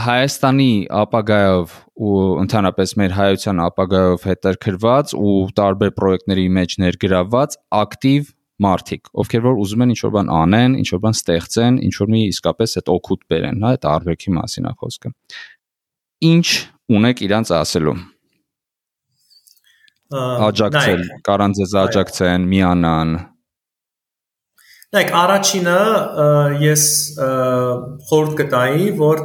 [0.00, 8.30] Հայաստանի ապագայով ու ընդհանրապես մեր հայության ապագայով հետարկրված ու տարբեր պրոյեկտների մեջ ներգրավված ակտիվ
[8.60, 12.90] մարդիկ, ովքեր որ ուզում են ինչ-որ բան անեն, ինչ-որ բան ստեղծեն, ինչ-որ մի իսկապես այդ
[12.94, 15.12] օգուտ բերեն, հա, այդ արվեքի մասին է խոսքը։
[16.30, 16.46] Ինչ
[17.00, 17.96] ունեք իրանց ասելու։
[20.50, 23.12] Աջակցել, կարան ձեզ աջակցեն, միանան,
[24.90, 25.74] Նայեք, առաջինը
[26.64, 26.84] ես
[28.08, 29.20] խորհուրդ կտայի, որ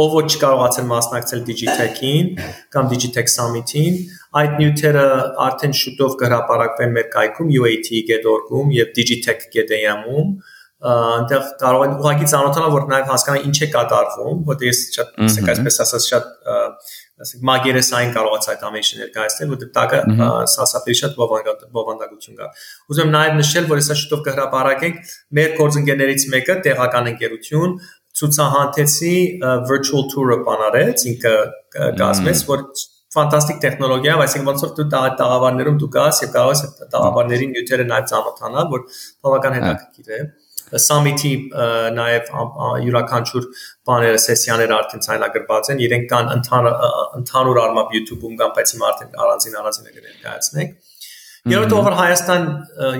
[0.00, 2.30] ով ոչ կարողացել մասնակցել Digitech-ին
[2.72, 3.98] կամ Digitech Summit-ին,
[4.40, 5.04] այդ նյութերը
[5.48, 10.32] արդեն շուտով կհրապարակվեն մեր կայքում uat.org-ում եւ digitech.am-ում
[10.82, 15.50] այնտեղ կարող են ուղղակի ծանոթանալ որ նաև հասկանալ ինչ է կատարվում, որտեղ ես շատ ասենք
[15.52, 16.32] այսպես ասած շատ
[17.22, 20.00] ասենք մագերեսային կարողացա այդ ամենը ներկայացնել, որտեղ տակը
[20.52, 22.48] սասապի շատ բովանդակություն կա։
[22.92, 27.76] Ուզում եմ նաև նշել, որ հեսա շուտով կհրապարակենք մեր գործընկերներից մեկը տեղական ընկերություն
[28.22, 29.14] ցուցահանդեսի
[29.70, 31.36] virtual tour-ը բանարեց, ինքը
[32.02, 32.66] կազմեց, որ
[33.12, 36.62] ֆանտաստիկ տեխնոլոգիա, այսինքն ոնց որ դու տաղավարներում դու գաս եւ կարող ես
[36.92, 38.86] տաղավարների նյութերը նաև ծանոթանալ, որ
[39.26, 40.41] բավական հետաքրքիր է։ Ա
[40.80, 41.32] summit-ի
[41.96, 42.30] նաև
[42.86, 43.48] յուրաքանչյուր
[43.88, 49.60] բաները սեսիաները արդեն ցայնագրված են, իրենք կան ընդհանուր առմամբ YouTube-ում կան, բայց հիմա արդեն առանձին
[49.62, 50.80] առանձին է ներկայացնենք։
[51.42, 52.44] Երրորդ over Հայաստան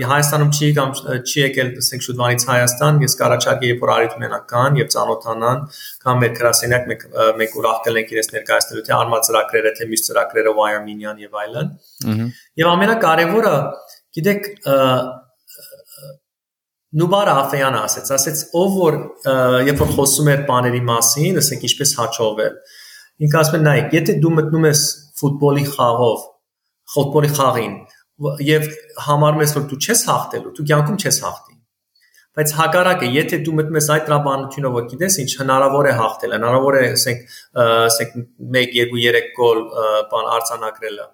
[0.02, 4.78] Հայաստանում չի կամ չի եկել, ասենք շուտվանից Հայաստան, ես կարաչարկի երբ որ արիթ ունենան կան
[4.80, 5.60] եւ ծանոթանան,
[6.02, 7.04] կամ մեր գրասենյակ մենք
[7.38, 11.70] մենք ուրախ կլենք իրենց ներկայացնելու թե արմատ ծրագրերը, թե միշտ ծրագրերը Wiremin-յան եւ այլն։
[12.62, 13.56] Եվ ամենակարևորը,
[14.18, 14.50] գիտեք,
[16.92, 18.96] Նուբարը Աֆեյանը ասեց, ասեց ով որ
[19.68, 22.58] երբ որ խոսում էր բաների մասին, ասենք ինչպես հաճովել։
[23.24, 24.82] Ինքը ասում է նայեք, եթե դու մտնում ես
[25.22, 26.26] ֆուտբոլի խաղով,
[26.92, 27.78] ֆուտբոլի խաղին
[28.44, 28.68] եւ
[29.06, 31.58] համարում ես որ դու չես հաղթելու, դու կյանքում չես հաղթի։
[32.32, 36.76] Բայց հակառակը, եթե դու մտնում ես այդ տրաբանությունը, որ գիտես ինչ հնարավոր է հաղթել, հնարավոր
[36.78, 38.14] է, ասենք, ասենք
[38.60, 39.60] 1 2 3 գոլ
[40.12, 41.08] բան արձանագրելը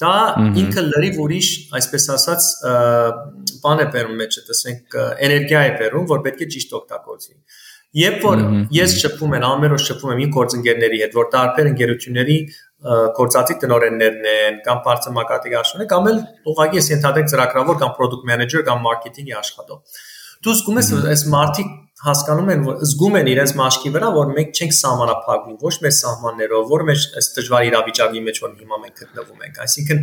[0.00, 0.14] Դա
[0.62, 2.46] ինքը լրիվ ուրիշ, այսպես ասած,
[3.62, 7.34] բան է բերում մեջը, տեսենք, էներգիա է բերում, որ պետք է ճիշտ օգտագործի։
[7.92, 12.36] Երբ որ ես շփվում եմ, ամերոց շփվում եմ իմ գործընկերների հետ, որ տարբեր ընկերությունների
[13.18, 16.22] գործածի տնօրեններն են կամ բարձրամակատի աշխատողներ, կամ էլ
[16.52, 20.00] ուղղակի ես ենթադրենք ծրագրավոր կամ product manager կամ marketing-ի աշխատող։
[20.42, 24.30] Դու զգում ես, որ այս մարդիկ հասկանում են, որ զգում են իրենց մաշկի վրա, որ
[24.36, 29.02] մենք չենք սահմանափակվում ոչ մեր սահմաններով, որ մեր այս դժվար իրավիճակի մեջ որ հիմա մենք
[29.02, 30.02] գտնվում ենք։ Այսինքն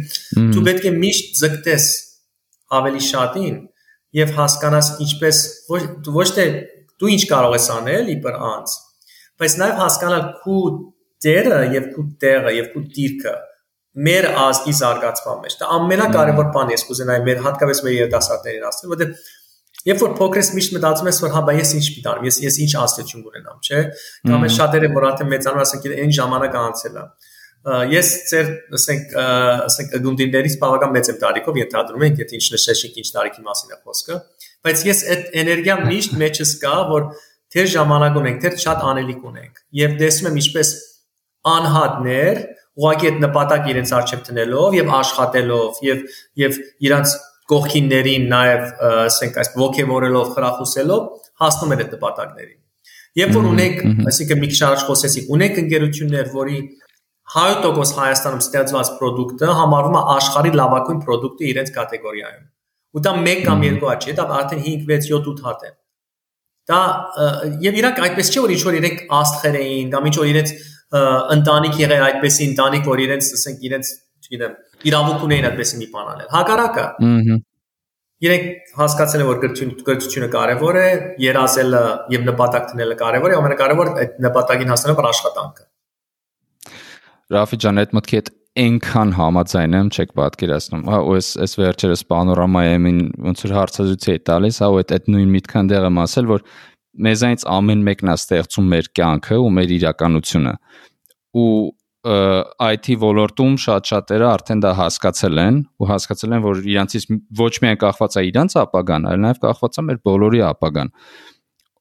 [0.55, 1.89] դու պետք է միշտ ձգտես
[2.79, 3.57] ավելի շատին
[4.19, 5.81] եւ հասկանաս ինչպես ոչ
[6.19, 6.47] ոչ թե
[6.99, 8.77] դու ինչ կարող ես անել իբր անց,
[9.39, 10.63] բայց նաեւ հասկանալ քու
[11.25, 13.35] դերը եւ քու տեղը եւ քու դիրքը
[13.99, 18.91] մեր ազգի զարգացման մեջ։ Դա ամենակարևոր բանն է, ես կուզենայի մեր հատկապես մեր երիտասարդներին ասել,
[18.93, 19.23] որովհետեւ
[19.87, 22.57] Երբ որ փոքրես միշտ մտածում ես, որ հա, բա ես ինչ պիտի անեմ, ես ես
[22.65, 23.83] ինչ աստեցություն կունենամ, չէ՞։
[24.27, 27.05] Կամ է շատերը որ արդեն մեծանում ասենք այն ժամանակ անցել է։
[27.93, 29.15] Ես ծեր, ասենք,
[29.69, 33.79] ասենք գունդիներից բավական մեծ եմ տարիքով ենթադրում ենք, եթե ինչ նշեցիք, ինչ տարիքի մասին է
[33.79, 34.19] խոսքը,
[34.67, 37.09] բայց ես այդ էներգիան միշտ մեջս կա, որ
[37.55, 40.71] թեր ժամանակ ունենք, թեր շատ անելիք ունենք։ Եվ տեսնում եմ ինչպես
[41.49, 42.41] անհատներ
[42.79, 46.03] ուղղակի այդ նպատակ իրենց արժեք տնելով եւ աշխատելով եւ
[46.39, 47.15] եւ իրանց
[47.49, 51.01] կողքիններին նաև ասենք այս ողջևորելով, խրախուսելով
[51.43, 52.57] հասնում են այդ նպատակներին։
[53.19, 56.59] Երբ որ ունեք, այսինքն մի քիչ առաջ խոսեցիք, ունեք ընկերություններ, որի
[57.33, 62.45] 100% Հայաստանում ստեղծված ապրանքը համարվում է աշխարհի լավագույն ապրանքը իրենց կատեգորիայում։
[62.89, 65.71] Ու դա 1 կամ 2 հատ չէ, դա արդեն 5, 6, 7, 8 հատ է։
[66.69, 66.79] Դա
[67.65, 70.51] եւ իրանք այդպես չէ որ ինչ որ իրենք աստղեր էին կամ ինչ որ իրենց
[71.35, 73.91] ընտանիք եղել այդպեսի ընտանիք որ իրենց ասենք իրենց
[74.29, 74.57] չգիտեմ
[74.89, 77.37] իրավունք ունեին այդպես մի բան անել։ Հակառակը։ Ահա։
[78.19, 79.37] Իրենք հասկացել են, որ
[79.87, 80.87] գրթությունը կարևոր է,
[81.23, 85.63] երազելը եւ նպատակ դնելը կարևոր է, ամենակարևորը այդ նպատակին հասնելը բար աշխատանքը։
[87.29, 92.01] Ռաֆի ջան, այդ մտքի հետ այնքան համաձայն եմ, չեք պատկերացնում։ Հա, ու այս այս վերջերս
[92.11, 92.99] պանորամայեմին
[93.29, 96.45] ոնց որ հարցազրույց էի տալիս, հա, ու այդ այդ նույն միտքան դեղ եմ ասել, որ
[97.07, 100.53] մեզանից ամեն մեկն է ստեղծում մեր կյանքը ու մեր իրականությունը։
[101.39, 101.47] Ու
[102.07, 107.07] IT ոլորտում շատ շատերը արդեն դա հասկացել են ու հասկացել են, որ իրանցից
[107.39, 110.93] ոչ միայն կախված է իրանց ապագան, այլ նաև կախված է մեր բոլորի ապագան։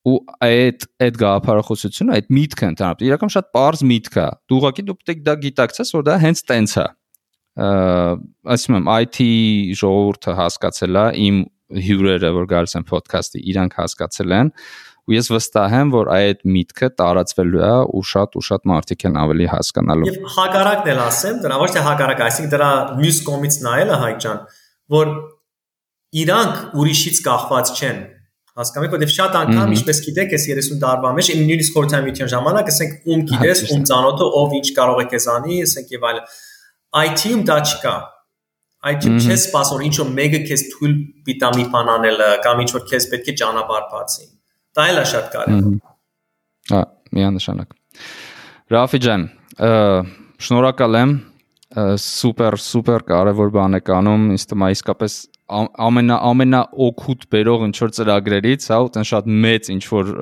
[0.09, 0.17] Ու
[0.49, 5.23] այդ այդ գաղափարախոսությունը, այդ միտքը ընդհանրապես իրական շատ པարզ միտք է։ Դու ուղղակի դու պետք
[5.29, 6.87] դա գիտակցես, որ դա հենց տենց է։
[8.59, 9.19] Ասում եմ, IT
[9.79, 11.41] ժողովուրդը հասկացել է, իմ
[11.89, 14.53] հյուրերը, որ գալիս են ոդքասթի, իրանք հասկացել են,
[15.09, 19.19] ու ես վստահ եմ, որ այդ միտքը տարածվելու է ու շատ ու շատ մարդիկ են
[19.23, 23.99] ավելի հասկանալու։ Եվ հակառակն էլ ասեմ, դրա ոչ թե հակառակ, այսինքն դրա մյուս կողմից նայելը
[24.05, 24.45] հայ ջան,
[24.99, 25.13] որ
[26.19, 27.99] իրանք ուրիշից կախված չեն
[28.59, 33.11] հասկանալի որովհետև դե շատ անգամ ինչպես գիտեք այս 30 տարվա մեջ նույնիսկ խորհրդանյության ժամանակ ասենք
[33.13, 36.25] ում հա, գիտես ում ծանոթը ով ինչ կարող է քեզանի ասենք եւ այլն
[37.03, 37.95] IT-ում դա չկա
[38.89, 40.99] IT-ում չես սպասում ինչ որ մեկը քեզ թույլ
[41.29, 44.27] պիտա մի բան անելը կամ ինչ որ քեզ պետք է ճանապարհ բացի
[44.79, 45.79] Դա էլ է շատ կարևոր։
[46.73, 46.83] Հա,
[47.19, 47.75] միանշանակ։
[48.75, 49.23] Ռաֆի ջան,
[50.49, 51.15] շնորհակալ եմ
[52.05, 55.17] սուպեր սուպեր կարևոր բան եք անում ինձ թվում է իսկապես
[55.85, 60.13] ամենա ամենա օգուտ բերող ինչ որ ծրագրերից հա ու տեն շատ մեծ ինչ որ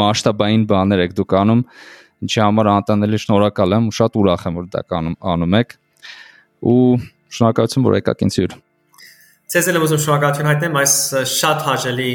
[0.00, 1.62] մասշտաբային բաներ եք դուք անում
[2.26, 5.76] ինչի համար անտանելի շնորհակալ եմ ու շատ ուրախ եմ որ դա անում անում եք
[6.72, 6.82] ու
[7.38, 8.58] շնորհակալություն որ եկաք ինձ հյուր
[9.48, 10.94] Ցեզ էլ ուզում շնորհակալություն հայտնեմ այս
[11.30, 12.08] շատ հաճելի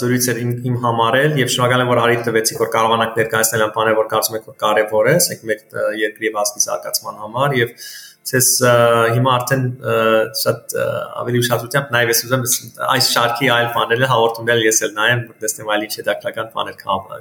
[0.00, 3.74] զրույցը իմ, իմ համար էլ եւ շնորհակալ եմ որ հարիտ տվեցիք որ կարողանանք ներկայացնել այն
[3.74, 5.60] բաները որ կարծում եք որ կարեւոր է, ասենք մեր
[6.00, 7.76] երկրի ազգի զարգացման համար եւ
[8.32, 8.48] ցես
[9.18, 9.64] հիմա արդեն
[10.40, 10.74] շատ
[11.20, 12.44] ավելի ուշադրությամբ նայվ ես ուզում
[12.96, 16.76] այս շարքի այլ բաները հաղորդումներ ես էլ նայեմ որ տեսնեմ այլ ինչ հետաքրքրական բաներ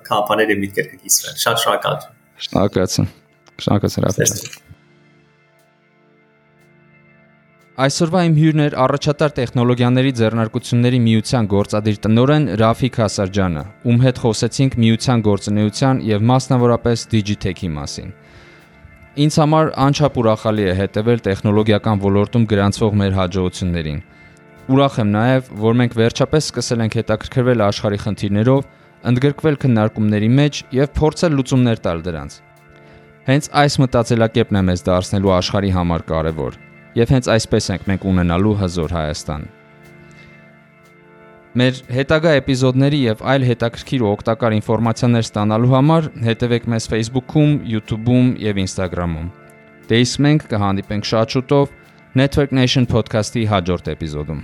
[0.08, 2.04] կհապաներ եւ միտքեր կգիսվեն շատ շնորհակալ
[2.48, 3.16] շնորհակալություն
[3.66, 4.70] շնորհակալություն
[7.82, 14.76] Այսօրվա իմ հյուրն էր առաջատար տեխնոլոգիաների ձեռնարկությունների միության գործադիր տնօրեն Ռաֆիկ Հասարջյանը, ում հետ խոսեցինք
[14.84, 18.14] միության գործունեության եւ մասնավորապես Digitech-ի մասին։
[19.26, 24.00] Ինձ համար անչափ ուրախալի է հետևել տեխնոլոգիական ոլորտում գրանցվող մեր հաջողություններին։
[24.72, 28.66] Ուրախ եմ նաև, որ մենք վերջապես սկսել ենք հետաքրքրվել աշխարհի խնդիրներով,
[29.10, 32.42] ընդգրկվել քննարկումների մեջ եւ փորձել լուծումներ տալ դրանց։
[33.32, 36.62] Հենց այս մտածելակերպն է մեզ դարձնելու աշխարհի համար կարևոր
[36.98, 39.46] Եվ հենց այսպես ենք մենք ունենալու հզոր Հայաստան։
[41.62, 48.32] Մեր հետագա էպիզոդների եւ այլ հետաքրքիր ու օգտակար ինֆորմացիաներ ստանալու համար հետևեք մեզ Facebook-ում, YouTube-ում
[48.46, 49.28] եւ Instagram-ում։
[49.92, 51.76] Դե իսկ մենք կհանդիպենք շատ շուտով
[52.24, 54.42] Network Nation podcast-ի հաջորդ էպիզոդում։